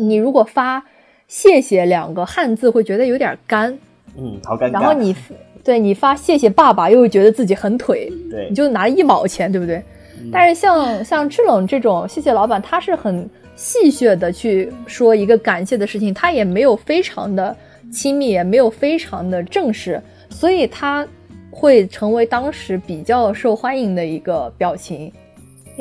[0.00, 0.82] 你如果发
[1.28, 3.76] “谢谢”两个汉字，会觉得有点干，
[4.16, 4.72] 嗯，好尴尬。
[4.72, 5.14] 然后你
[5.62, 9.82] 对你发“谢谢爸爸”，又会觉得自己很腿，对你就拿一毛钱，对不对？
[10.30, 17.56] 但是像像制冷这种谢谢老板，他是很戏谑的去说一个感谢的事情，他也没有非常的
[17.92, 20.00] 亲密，也没有非常的正式，
[20.30, 21.06] 所以他
[21.50, 25.12] 会成为当时比较受欢迎的一个表情，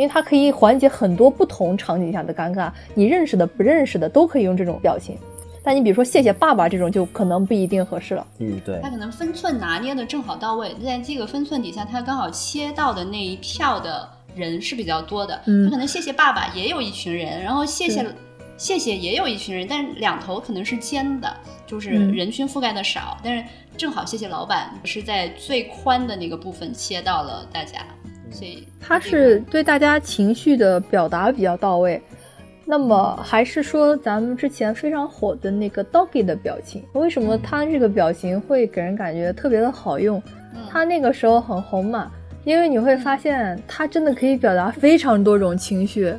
[0.01, 5.15] 因为它可以缓解很多不同场景下的尴尬，你认识的、不认识的都可以用这种表情。
[5.63, 8.25] 但你比如说谢谢爸爸这种，就可能不一定合适了。
[8.39, 15.39] 嗯，对他，可能分寸拿捏的正好到位，在这个分寸底下，他刚好切到的那一票的人是比较多的。
[15.45, 18.03] 嗯他可能谢谢爸爸也有一群人，然后谢谢
[18.57, 21.31] 谢谢也有一群人，但是两头可能是尖的，
[21.67, 23.45] 就是嗯人群覆盖的少，但是
[23.77, 27.85] 正好谢谢老板是在最宽的那个部分切到了大家，
[28.31, 32.01] 所以他是对大家情绪的表达比较到位。
[32.65, 40.17] 那么还是说咱们之前非常火的那个 doggy 的表情，为什么他这个表情会给人感觉特别的好用？
[40.55, 42.09] 嗯他那个时候很红嘛，
[42.45, 46.13] 因为你会发现他真的可以表达非常多种情绪，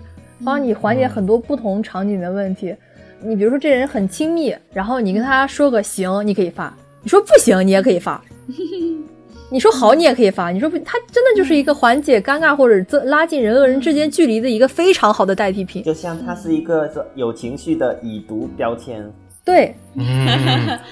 [0.44, 2.74] 帮你缓解很多不同场景的问题。
[3.22, 6.70] 你比如说这人很亲密，然后你跟他说个行，你可以发；
[7.02, 8.22] 你说不行，你也可以发。
[9.52, 15.82] 你说好，你也可以发；你说不，它真的就是一个缓解尴尬或者增拉近人和人之间距离的一个非常好的代替品。
[15.82, 19.04] 就像它是一个说有情绪的已读标签。
[19.44, 20.26] 对，嗯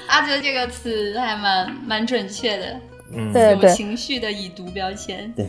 [0.09, 2.67] 阿哲这个词还蛮蛮准确的，
[3.15, 5.33] 嗯，对对，有情绪的已读标签。
[5.35, 5.49] 对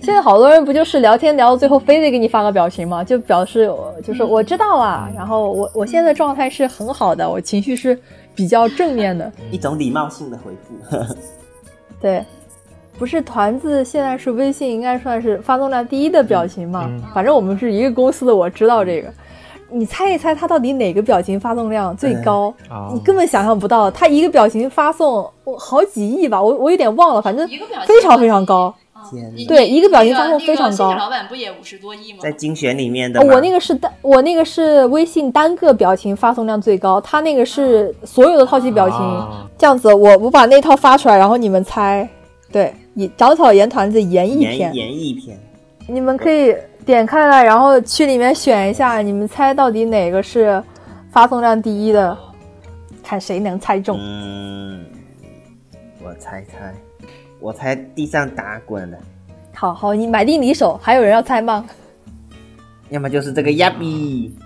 [0.00, 3.02] 现在好多人不就是聊天聊到最后非得给你发个表情吗？
[3.02, 7.98] 就表示我就是我知道了，然后我我现在状态是很好的，我情绪是
[8.36, 9.32] 比较正面的。
[9.50, 11.14] 一种礼貌性的回复。
[12.00, 12.24] 对，
[12.98, 16.84] 不是团子现在是微信应该算是发送量第一的表情嘛？
[16.86, 19.08] 嗯反正我们是一个公司的，我知道这个。
[19.74, 22.52] 你猜一猜，他到底哪个表情发送量最高？
[22.70, 28.74] 哦你根本想象不到，他一个表情发送我好几亿吧，我我有点忘了，反正一个表情非常非常高。
[29.10, 32.18] 天对一个表情发送非常高老板不也五十多亿吗？
[32.20, 38.98] 在精选里面的哦，我那个是单，我那个是微信单个表情发送量最高，他那个是所有的套系表情。
[38.98, 42.08] 哦这样子，我我把那套发出来，然后你们猜，
[42.52, 45.38] 对，以长草盐团子演一演篇，演绎篇，
[45.88, 50.62] 你们可以点开来，然后去里面选一下，你们猜到底哪个是
[51.10, 52.16] 发送量第一的，
[53.02, 53.96] 看谁能猜中。
[53.98, 54.84] 嗯，
[56.04, 56.74] 我猜猜，
[57.40, 58.98] 我猜地上打滚的，
[59.54, 61.64] 好好，你买定离手，还有人要猜吗？
[62.90, 64.36] 要么就是这个亚比，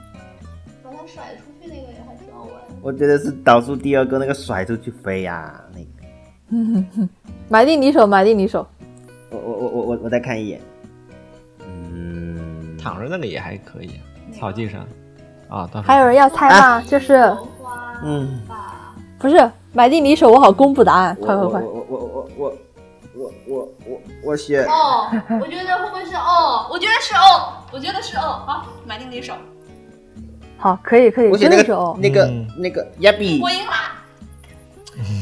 [0.85, 2.53] 把它甩出去那个也还挺好玩。
[2.81, 5.96] 我觉得是倒数第二个那个甩出去飞呀、那个，
[7.49, 8.67] 买定离手，买定离手。
[9.31, 10.61] 我我我我我我再看一眼，
[11.67, 13.91] 嗯，躺着那个也还可以，
[14.33, 14.81] 草地上
[15.49, 16.81] 啊，到时候还有人要猜吗？
[16.83, 17.15] 就是
[18.03, 18.41] 嗯，
[19.19, 20.31] 不是买定离手？
[20.31, 21.61] 我好公布答案，快快快！
[21.61, 22.53] 我我我我我
[23.17, 25.09] 我我我我选哦，
[25.41, 26.67] 我觉得会不会是哦？
[26.71, 28.43] 我觉得是哦，我觉得是哦。
[28.47, 29.35] 好，买定离手，
[30.59, 31.97] 好，可以可以，我选那个是哦。
[32.01, 33.93] 那个嗯那个亚比我，赢啦！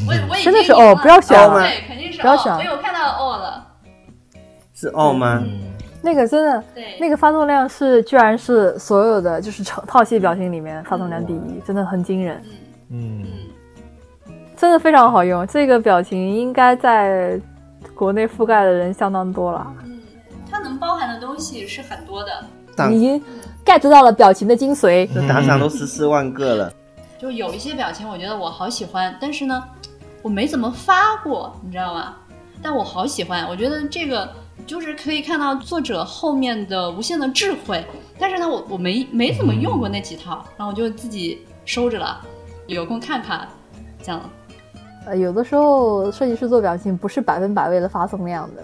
[0.07, 3.67] 我我已经真的是哦不要选了对，肯定是哦不要选了我有看到哦了，
[4.75, 5.43] 是哦吗？
[5.45, 5.61] 嗯
[6.07, 12.43] 那个真的，对，那个发送量是居然是所有的就是套套系表情里面发送量第一，真的很惊人，
[12.91, 13.25] 嗯
[14.55, 15.47] 真的非常好用。
[15.47, 17.41] 这个表情应该在
[17.95, 19.99] 国内覆盖的人相当多了，嗯，
[20.51, 22.31] 它能包含的东西是很多的。
[22.77, 23.19] 打已经
[23.65, 25.09] get 到了表情的精髓。
[25.15, 26.73] 这打赏都十四万个了，
[27.25, 29.65] 就有一些表情，我觉得我好喜欢，但是呢，
[30.21, 32.17] 我没怎么发过，你知道吗？
[32.63, 34.31] 但我好喜欢，我觉得这个
[34.67, 37.83] 就是可以看到作者后面的无限的智慧。
[38.19, 42.21] 但是呢，我我没没怎么用过那几套，然后我就自己收着了，
[42.67, 43.49] 有空看看，
[44.03, 44.21] 这样。
[45.07, 48.63] 呃，有的时候设计师做表情不是百分百为了发送量的，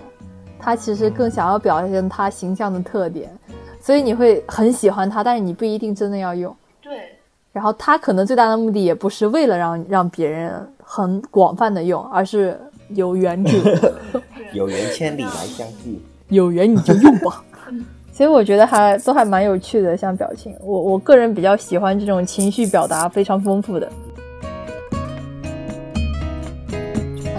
[0.59, 3.35] 他其实更想要表现他形象的特点，
[3.81, 6.55] 所以你会很喜欢他，但是你不一定真的要用。
[6.83, 7.19] 对，
[7.53, 12.59] 然后他可能最大的目的也不是为了让让别人很广泛的用，而是
[12.91, 13.93] 有缘者
[14.55, 16.01] 有缘千里来相聚。
[16.29, 17.45] 有缘你就用吧。
[18.13, 23.91] 所以我觉得还都还蛮有趣的，像表情，我我个人比较喜欢这种情绪表达非常丰富的。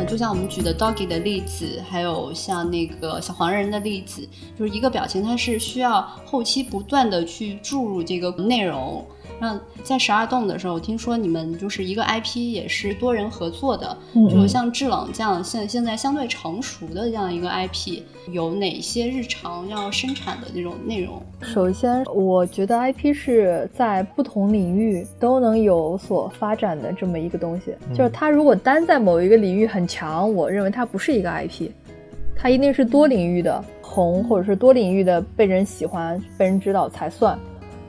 [0.08, 4.28] 就像我们举的 doggy 的例子，还有像那个小黄人的例子，
[4.60, 9.06] 就是一个表情，它是需要后期不断的去注入这个内容。
[9.42, 13.98] 那在十二栋的时候，我听说你们就是一个 IP 也是多人合作的，
[14.30, 21.20] 就像制冷这样现现在相对成熟的这样一个 IP，有哪些日常要生产的这种内容？
[21.42, 27.74] 首先，我觉得 IP 是在不同领域都能有所发展的这么一个东西。
[27.96, 31.72] 就是它如果单在某一个领域很强，我认为它不是一个 IP，
[32.36, 37.36] 它一定是多领域的红，或者是多领域的被人喜欢、被人知道才算。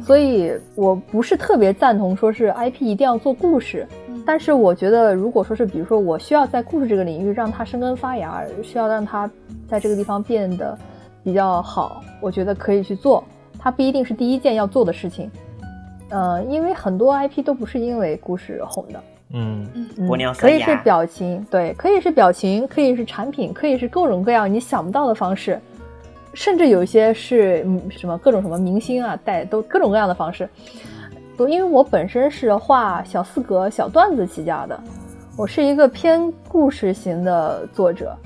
[0.04, 3.86] 所以，我不是特别赞同说是 IP 一定要做故事，
[4.26, 9.30] 但是我觉得，如果说是比如说我需要在故事这个领域让它生根发芽，需要让它
[9.68, 10.76] 在这个地方变得
[11.22, 13.22] 比较好，我觉得可以去做。
[13.58, 15.30] 它不一定是第一件要做的事情，
[16.08, 19.00] 呃，因为很多 IP 都不是因为故事红的，
[19.32, 19.64] 嗯
[19.96, 25.60] 嗯，可以是表情，对，可以是表情，可以是产品，可以是各种各样你想不到的方式。
[26.34, 30.48] 甚至有一些是什么各种什么明星啊，带都各种各样的方式，
[31.36, 34.80] 都因为我本身是画小四格小段子起家的，
[35.36, 38.16] 我是一个偏故事型的作者，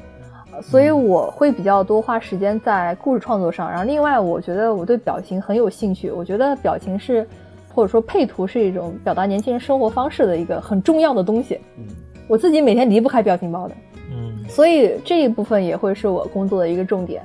[0.62, 3.68] 所以我会比较多花时间在故事创作上。
[3.68, 7.26] 然后另外，我觉得我对表情很有兴趣，我觉得表情是
[7.74, 11.60] 或者说配图是一种表达年轻人生活方式的一个很重要的东西。
[11.76, 11.84] 嗯，
[12.28, 13.74] 我自己每天离不开表情包的，
[14.12, 17.20] 嗯，所以这一部分也会是我工作的一个重点。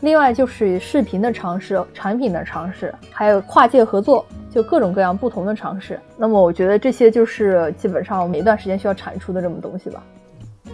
[0.00, 6.00] 另外就是视频的尝试、产品的尝试，还有跨界合作，就各种各样不同的尝试。
[6.16, 10.02] 那么我觉得这些就是基本上每一段时间需要产出的这么东西吧。
[10.66, 10.72] 嗯，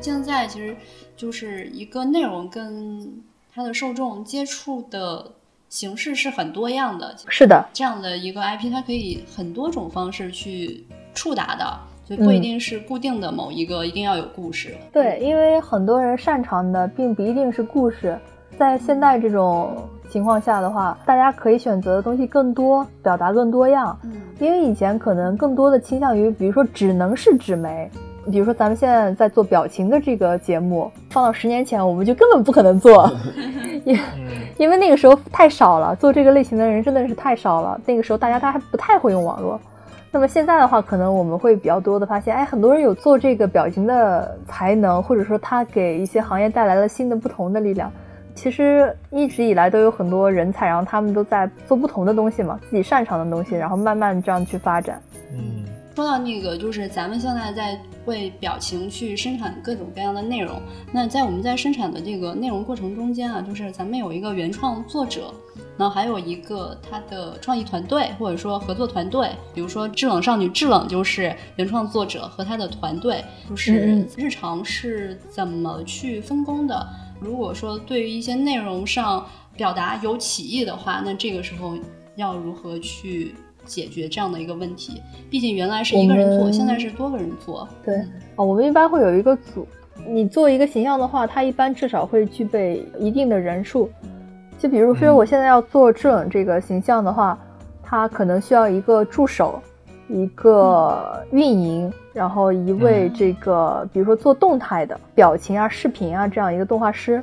[0.00, 0.74] 现在其实
[1.16, 3.12] 就是一个内容跟
[3.52, 5.28] 它的受众接触的
[5.68, 7.12] 形式是很多样的。
[7.28, 11.76] 是的，这样的一个 IP，它可以很多种方式去触达的，
[12.08, 14.76] 就不一定是固定的某一个一定要有故事。
[14.92, 18.16] 对，因为很多人擅长的并不一定是故事。
[18.60, 19.74] 在现在这种
[20.10, 23.98] 情况下的话，大家可以选择的东西更多，表达更多样。
[24.02, 27.90] 嗯，因为以前可能更多的倾向于，比如说只能是纸媒，
[28.30, 33.10] 比如说咱们现在在做表情的这个节目，放到十年前我们就根本不可能做，
[33.86, 33.98] 因
[34.58, 37.80] 因为那个时候太少了，做这个类型的人真的是太少了。
[37.86, 39.58] 那个时候大家他还不太会用网络。
[40.12, 47.90] 那么现在的话，可能我们会比较多的发现，哎，很多人有做这个表情的才能，或者说他给一些行业带来了新的不同的力量。
[48.42, 54.98] 其实一直以来都有很多人才，然后他们都在做不同的东西嘛，自己擅长的东西，然后慢慢这样去发展。
[55.30, 55.62] 嗯，
[55.94, 60.58] 说到那个，就是咱们现在在为表情去生产各种各样的内容。
[60.90, 65.30] 那在我们在生产的这个内容过程中间啊，就是咱们有一个原创作者，
[65.76, 69.28] 然后还有一个他的创意团队或者说合作团队。
[69.52, 76.88] 比如说制冷少女制冷就是原创作者和他的团队，就是日常是怎么去分工的。
[77.20, 81.76] 如果说对于一些内容上表达有歧义的话，那这个时候
[82.16, 83.34] 要如何去
[83.66, 85.02] 解决这样的一个问题？
[85.28, 87.68] 毕竟原来是一个人做，现在是多个人做。
[87.84, 87.96] 对，
[88.36, 89.66] 啊，我们一般会有一个组。
[90.08, 93.90] 你做一个形象的话，它一般至少会具备一定的人数。
[94.58, 97.38] 就比如说，我现在要做制冷这个形象的话，
[97.82, 99.60] 它可能需要一个助手。
[100.12, 107.22] 一个运营，然后一位这个，比如说做动态的表情啊、视频啊这样一个动画师，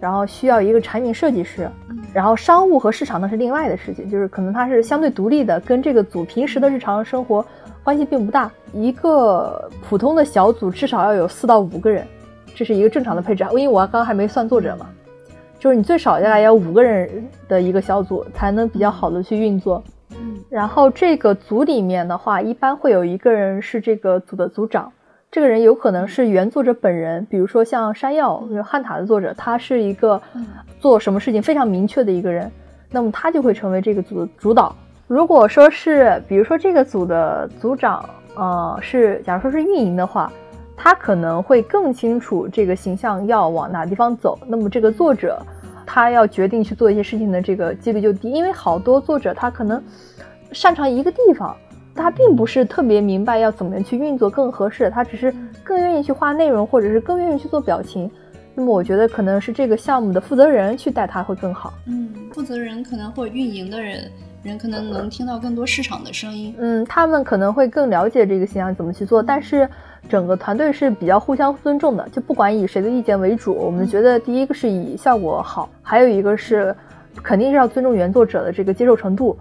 [0.00, 1.68] 然后需要一个产品设计师，
[2.12, 7.44] 然后商务和市场那是另外的事情，就是可能它是相对独立的，跟这个组平时的日常生活
[7.82, 8.50] 关系并不大。
[8.72, 12.06] 一个普通的小组至少要有四到五个人，
[12.54, 13.44] 这是一个正常的配置。
[13.50, 14.86] 因为我刚刚还没算作者嘛，
[15.58, 19.82] 就是你最少大概要五个人的一个小组才能比较好的去运作。
[20.48, 24.92] 然后这个组里面的话，一般会有一个人是这个组的组长，
[25.30, 30.20] 这个人有可能是原作者本人，比如说像山药汉塔的作者，他是一个
[30.80, 32.50] 做什么事情非常明确的一个人，
[32.90, 34.74] 那么他就会成为这个组的主导。
[35.06, 38.04] 如果说是，比如说这个组的组长，
[38.34, 40.32] 呃，是假如说是运营的话，
[40.76, 45.40] 他可能会更清楚这个形象要往哪地方走，那么这个作者
[45.88, 49.82] 他要决定去做一些事情的这个几率就低，因为好多作者他可能。
[50.50, 51.54] 擅长一个地方，
[51.94, 55.30] 他并不是特别明白要怎么样去运作更合适，他只是
[55.62, 58.10] 更愿意去画内容，或者是更愿意去做表情。
[58.54, 61.74] 那么我觉得可能是这个项目的负责人去带他会更好。
[61.86, 64.10] 嗯，负责人可能或运营的人
[64.42, 66.54] 人可能能听到更多市场的声音。
[66.58, 69.68] 嗯，他们可能会更了解这个形象怎么去做，但是
[70.08, 76.74] 整个团队是比较互相尊重的，就不管以谁的意见为主，我们觉得第一个是以效果好，还有一个是。
[77.20, 79.36] 肯定是要尊重原作者的这个接受程度。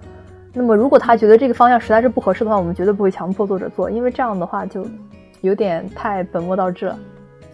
[0.51, 4.83] 那么如果他觉得这个方向实在是不合适的话，我们绝对不会强迫作者做，因为这样的话就
[5.41, 6.97] 有点太本末倒置了。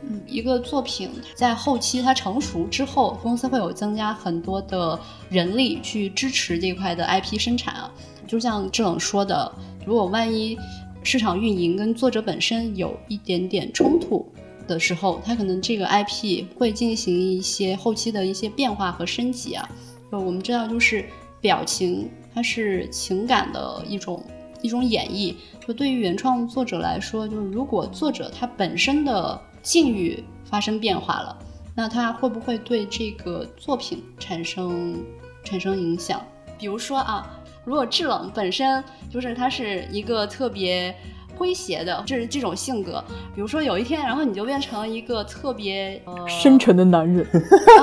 [0.03, 4.97] 嗯，一个作品在后期它成熟之后，公司会有增加很多的
[5.27, 7.91] 人力去支持这块的 IP 生产啊。
[8.25, 9.51] 就像志冷说的，
[9.85, 10.57] 如果万一
[11.03, 14.25] 市场运营跟作者本身有一点点冲突
[14.67, 19.69] 的时候，他可能这个 IP 会进行一些后期的一些变化和升级啊。
[20.11, 21.05] 就我们知道，就是
[21.41, 24.23] 表情它是情感的一种
[24.61, 25.35] 一种演绎。
[25.65, 31.37] 就对于原创作者来说，就是如果作者他本身的境遇发生变化了，
[31.75, 35.03] 那他会不会对这个作品产生
[35.43, 36.25] 产生影响？
[36.57, 37.39] 比如说啊。
[37.65, 40.93] 如果制冷本身就是他是一个特别
[41.37, 43.03] 诙谐的，这是这种性格。
[43.33, 47.25] 比如说有一天，然后你就变成一个特别呃深沉的男人。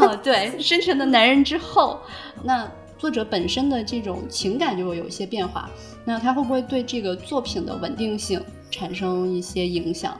[0.00, 2.00] 哦， 对，深沉的男人之后，
[2.42, 5.68] 那作者本身的这种情感就会有一些变化。
[6.04, 10.16] 那他会不会对这个作品的稳定性产生一些影响？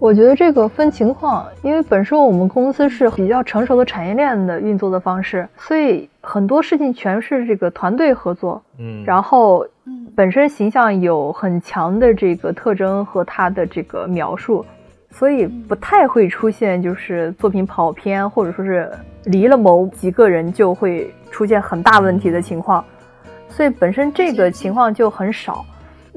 [0.00, 8.62] 我觉得这个分情况，因为本身我们公司是比较成熟的产业链的运作的方式，所以很多事情全是这个团队合作。
[8.78, 9.66] 嗯，然后
[10.14, 14.64] 本身形象有很强的这个特征和它的这个描述，
[15.10, 18.88] 所以不太会出现就是作品跑偏，或者说是
[19.24, 22.84] 离了某几个人就会出现很大问题的情况，
[23.48, 25.66] 所以本身这个情况就很少。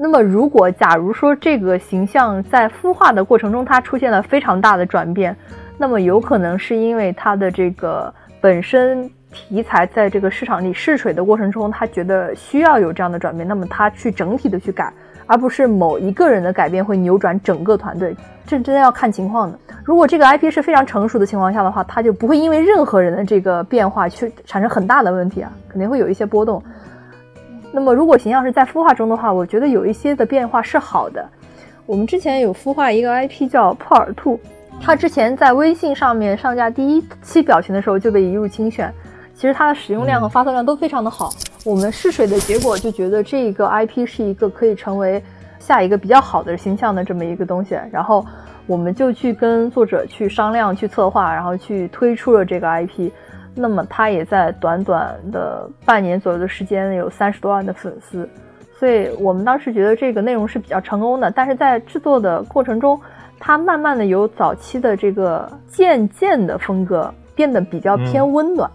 [0.02, 5.34] 那么，如果假如说这个形象在孵化的过程中，它出现了非常大的转变，
[5.78, 14.92] 那么有可能是因为它的这个本身题材在这个市场里试水的过程中，他觉得需要有这样的转变，那么他去整体的去改，
[15.24, 18.12] 而不是某一个人的改变会扭转整个团队，
[18.44, 19.56] 这真的要看情况的。
[19.84, 26.60] 如果这个 IP 是非常成熟的情况下的话，它就不会因为任何人的这个变化去产生很大的问题啊，肯定会有一些波动。
[27.74, 31.26] 那么，如果形象是在孵化中的话，我觉得有一些的变化是好的。
[31.86, 34.38] 我们之前有孵化一个 IP 叫破耳兔，
[34.80, 38.92] 它之前在微信上面上架第一期表情的时候就被一入精选，
[39.34, 41.30] 其实它的使用量和发送量都非常的好。
[41.64, 45.22] 我们试水的结果就觉得这个 IP 是一个可以成为
[45.58, 48.24] 下一个比较好的形象的这么一个东西，然后
[48.66, 53.10] 我们就去跟作者去商量、去策划，然后去推出了这个 IP。
[53.54, 58.28] 那么他也在短短的半年左右的时间有三十多万的粉丝，
[58.78, 61.30] 所以我们当时觉得这个内容是比较成功的。
[61.30, 62.98] 但是在制作的过程中，
[63.38, 68.70] 它慢慢的由早期的这个渐渐的风格变得比较偏温暖，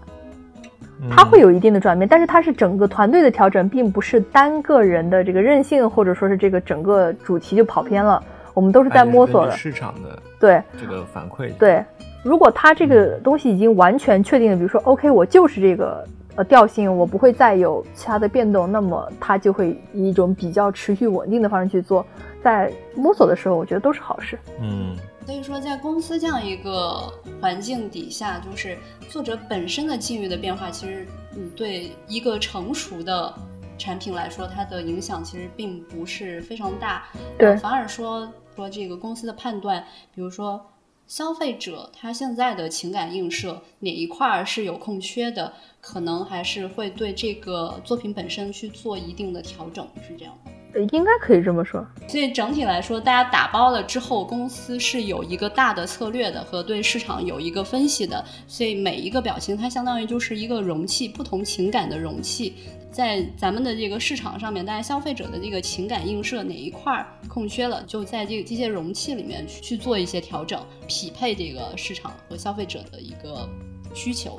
[1.10, 2.08] 它会有一定的转变。
[2.08, 8.22] 但是它是整个团队的调整，并不是单个人的这个任性，或者说是这个整个主题就跑偏了。
[8.54, 11.84] 我们都是在摸索的市场的对这个反馈对。
[12.28, 16.06] 如果他这个东西已经完全确定了，比如说，OK，我就是这个
[16.36, 22.04] 呃调性，我不会再有其他的变动，那么他就会以一种比较持续稳定的方式去做。
[22.42, 24.38] 在摸索的时候，我觉得都是好事。
[24.60, 27.10] 嗯，所以说，在公司这样一个
[27.40, 28.76] 环境底下，就是
[29.08, 33.32] 作者本身的境遇的变化，其实嗯，对一个成熟的
[33.78, 37.04] 产品来说，它的影响其实并不是非常大。
[37.38, 39.82] 对，反而说说这个公司的判断，
[40.14, 40.60] 比如说。
[41.08, 45.50] 消费者他现在的情感映射哪一块儿是有空缺的，
[45.80, 50.52] 可能还是会对这个作品本身去做一定的调整，是这样吗。
[50.74, 51.82] 呃，应该可以这么说。
[52.06, 58.22] 所以整体来说，大家打包了之后，公司是有一个大的策略的和对市场有一个分析的。
[58.46, 62.52] 所以每一个表情，它相当于就是一个容器，不同情感的容器。
[62.90, 73.48] 在咱们的这个市场上面，大家消费者的这个情感映射哪一块空缺了，就在这个这些容器里面去去做一些调整，匹配这个市场和消费者的一个
[73.94, 74.38] 需求，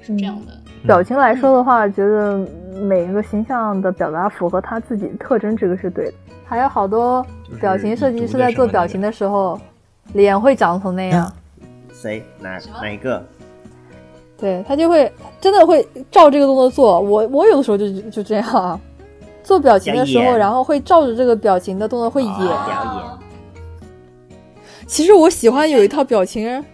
[0.00, 0.58] 是这样的。
[0.84, 2.38] 表情来说的话，觉得
[2.80, 6.14] 每一个形象的表达符合他自己的特征，这个是对的。
[6.44, 7.24] 还有好多
[7.60, 9.60] 表情设计师在做表情的时候，
[10.14, 11.32] 脸会长成那样。
[11.92, 12.24] 谁？
[12.40, 13.24] 哪哪一个？
[14.42, 18.80] 对他就会真的会照这个动作做，我我有的时候就就这样啊，
[19.44, 22.34] 做表情的时候，然后会照着这个表情的动作会演。
[22.34, 23.18] 表演。
[24.84, 26.64] 其实我喜欢有一套表情，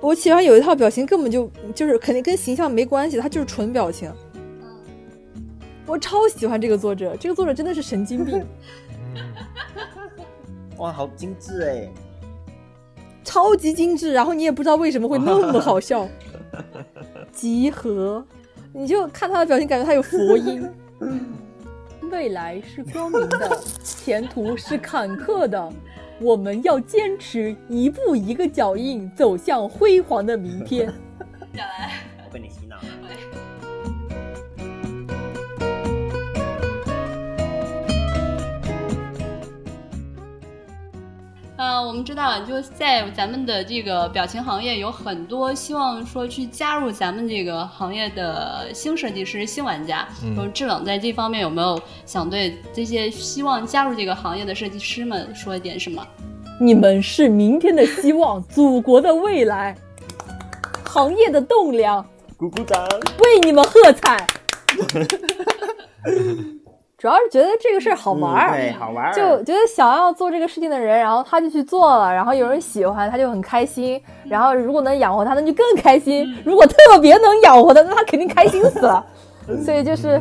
[0.00, 4.10] 我喜欢有一套表情，根本就就是肯定跟形象没关系，它就是纯表情。
[5.86, 8.42] 我超喜欢这个作者，这个作者真的是神经病。
[10.78, 11.86] 哇，好精致哎！
[13.22, 16.08] 超级精致，然后你也不知道为什么会那么好笑。
[17.32, 18.24] 集合，
[18.72, 20.68] 你就看他的表情，感觉他有佛音。
[22.10, 25.72] 未来是光明的，前途是坎坷的，
[26.20, 30.92] 我们要坚持一步一个脚印，走向辉煌的明天。
[31.54, 32.48] 下来，我被你
[41.70, 50.04] 呃，我们知道，就在咱们的这个表情行业，有很多希望说去加入咱们这个行业的新设计师、新玩家。
[50.24, 56.04] 嗯，制冷在这方面有没有想对这些希望加入这个行业的设计师们说一点什么？
[56.60, 59.76] 你们是明天的希望，祖国的未来，
[60.84, 62.04] 行业的栋梁，
[62.36, 64.26] 鼓鼓掌，为你们喝彩。
[67.00, 73.98] 主要是觉得这个事儿好玩儿，对，好玩儿，就觉得想要做这个事情的人，然后他就去做了，然后有人喜欢，他就很开心。
[74.28, 76.30] 然后如果能养活他，那就更开心。
[76.44, 79.02] 如果特别能养活他，那他肯定开心死了。
[79.64, 80.20] 所以就是，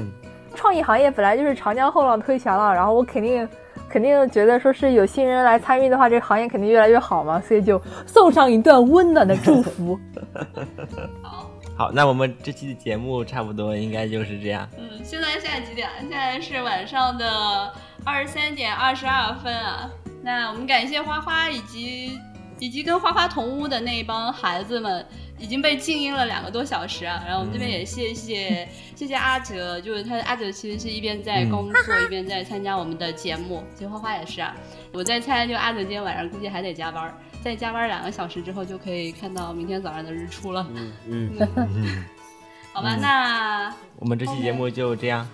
[0.55, 3.45] 创意行业本来就是长江后浪推前浪，然后我肯定
[3.89, 7.41] 肯定觉得说是有新人来参与的话，这个行业肯定越来越好嘛。
[7.41, 9.99] 所以就送上一段温暖的祝福。
[11.21, 11.48] 好。
[11.79, 14.67] 好，那我们这期的节目差不多应该就是这样。
[14.77, 15.89] 嗯，现在现在几点？
[16.01, 17.73] 现在是晚上的
[18.03, 19.89] 二十三点二十二分啊。
[20.21, 22.19] 那我们感谢花花以及
[22.59, 25.05] 以及跟花花同屋的那一帮孩子们，
[25.37, 27.23] 已经被静音了两个多小时啊。
[27.25, 33.63] 然后我们这边也谢谢谢谢阿哲，就是他阿哲其实是一边在工作一边在参加我们的节目。
[33.73, 34.53] 其实花花也是啊。
[34.91, 37.17] 我在猜，就阿哲今天晚上估计还得加班。
[37.43, 40.67] 再加班两个小时之后，就可以看到明天早上的日出了。
[40.73, 42.05] 嗯嗯，
[42.73, 45.27] 好吧，那我们这期节目就这样。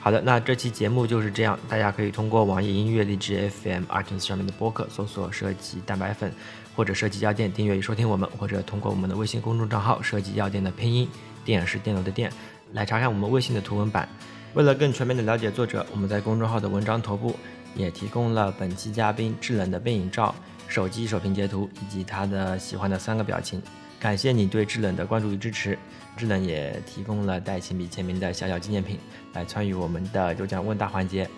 [0.00, 1.58] 好的，那这期节目就是这样。
[1.68, 6.32] 大家可以通过网易音乐、荔枝 FM、iTunes 上面的播客搜索“设计蛋白粉”
[6.74, 11.08] 或者“设计药店”订阅与收听我们，或者通过我们的微信公众账号“设计药店”的拼音
[11.44, 12.32] “电”是电流的“电”
[12.72, 14.08] 来查看我们微信的图文版。
[14.54, 17.36] 为了更全面的了解作者，我们在公众号的文章头部
[17.76, 20.34] 也提供了本期嘉宾制冷的背影照。
[20.72, 23.60] 手机首屏截图以及他的喜欢的三个表情，
[24.00, 25.78] 感谢你对制冷的关注与支持。
[26.16, 28.98] 制冷也提供了带亲笔签名的小小纪念品
[29.34, 31.28] 来参与我们的有奖问答环节。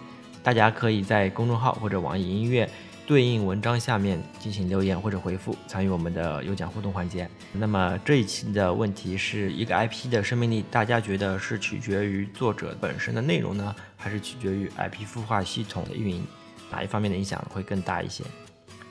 [0.41, 2.71] 大家可以在公众号或者网易音乐
[3.09, 7.29] 对应文章下面进行留言或者回复，参与我们的有奖互动环节。
[7.53, 16.25] 那么这一期的问题是一个 IP 的生命力，大家觉得是取决于作者本身的内容呢，还是取决于 IP 孵化系统的运营？
[16.71, 18.23] 哪一方面的影响会更大一些？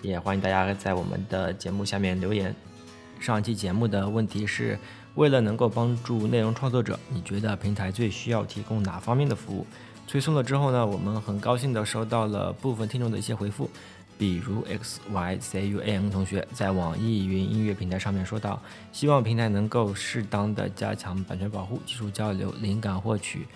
[0.04, 2.54] 也欢迎大家在我们的节目下面留言。
[3.20, 4.78] 上期节目的问题是
[5.16, 9.66] 为了能够帮助内容创作者，你觉得平台最需要提供哪方面的服务？
[10.06, 13.70] 推送了之后呢，我们很高兴的收到了部分听众的一些回复，
[14.18, 23.48] 比如 x y c u a n 同学在网易云音乐平台上面说到，希望平台能够适当的加强版权保护、技术交流、灵感获取、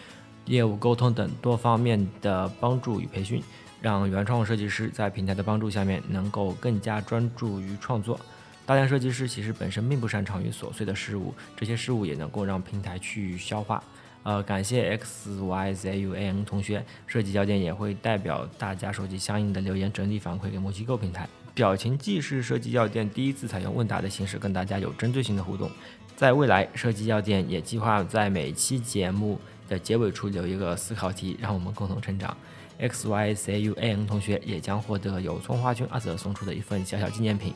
[0.45, 3.43] 业务沟通等多方面的帮助与培训。
[3.81, 8.19] 让原创设计师在平台的帮助下面能够更加专注于创作。
[8.65, 13.81] 大量设计师其实本身并不擅长于琐碎的事物，这些事物也能够让平台去消化。
[14.23, 21.29] 呃，感谢 x y z u a n 同学，设计焦点也会代表大家收集相应的留言整理反馈给墨西哥平台。
[21.53, 25.71] 表情既是设计要点第一次采用问答的形式跟大家有针对性的互动，
[26.17, 32.35] 在未来设计要点也计划在每期节目的结尾处留一个思考题，让我们共同成长。
[32.79, 37.53] X y c u a n 同学也将获得由葱花君阿泽送出的一份小小纪念品。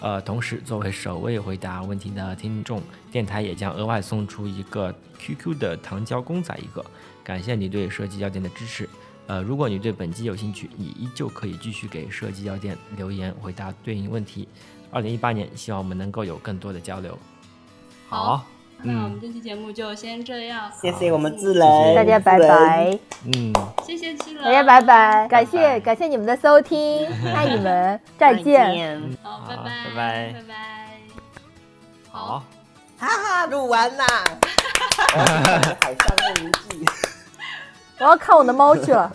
[0.00, 2.80] 呃，同时作为首位回答问题的听众，
[3.10, 6.84] 电台也将额外送出一个 QQ 的糖胶公仔一个。
[7.24, 8.88] 感谢你对设计药店的支持。
[9.26, 14.48] 呃，如果你对本集有兴趣，你依旧可以继续给设计药店留言回答对应问题。
[14.90, 17.18] 二零一八年，希望我们能够有更多的交流。
[18.08, 18.46] 好。
[18.82, 22.98] 那我们这期节目就先这样，谢谢我们自然，大家拜拜。
[23.24, 23.52] 嗯，
[23.84, 29.02] 谢谢自然，大家拜拜，感谢感谢你们的收听， 爱你们，再见。
[29.22, 30.54] 好，拜拜，拜拜，拜拜。
[32.10, 32.44] 好，
[32.98, 34.06] 哈哈，录完啦。
[35.80, 36.84] 海上梦一记，
[37.98, 39.12] 我要看我的猫去了。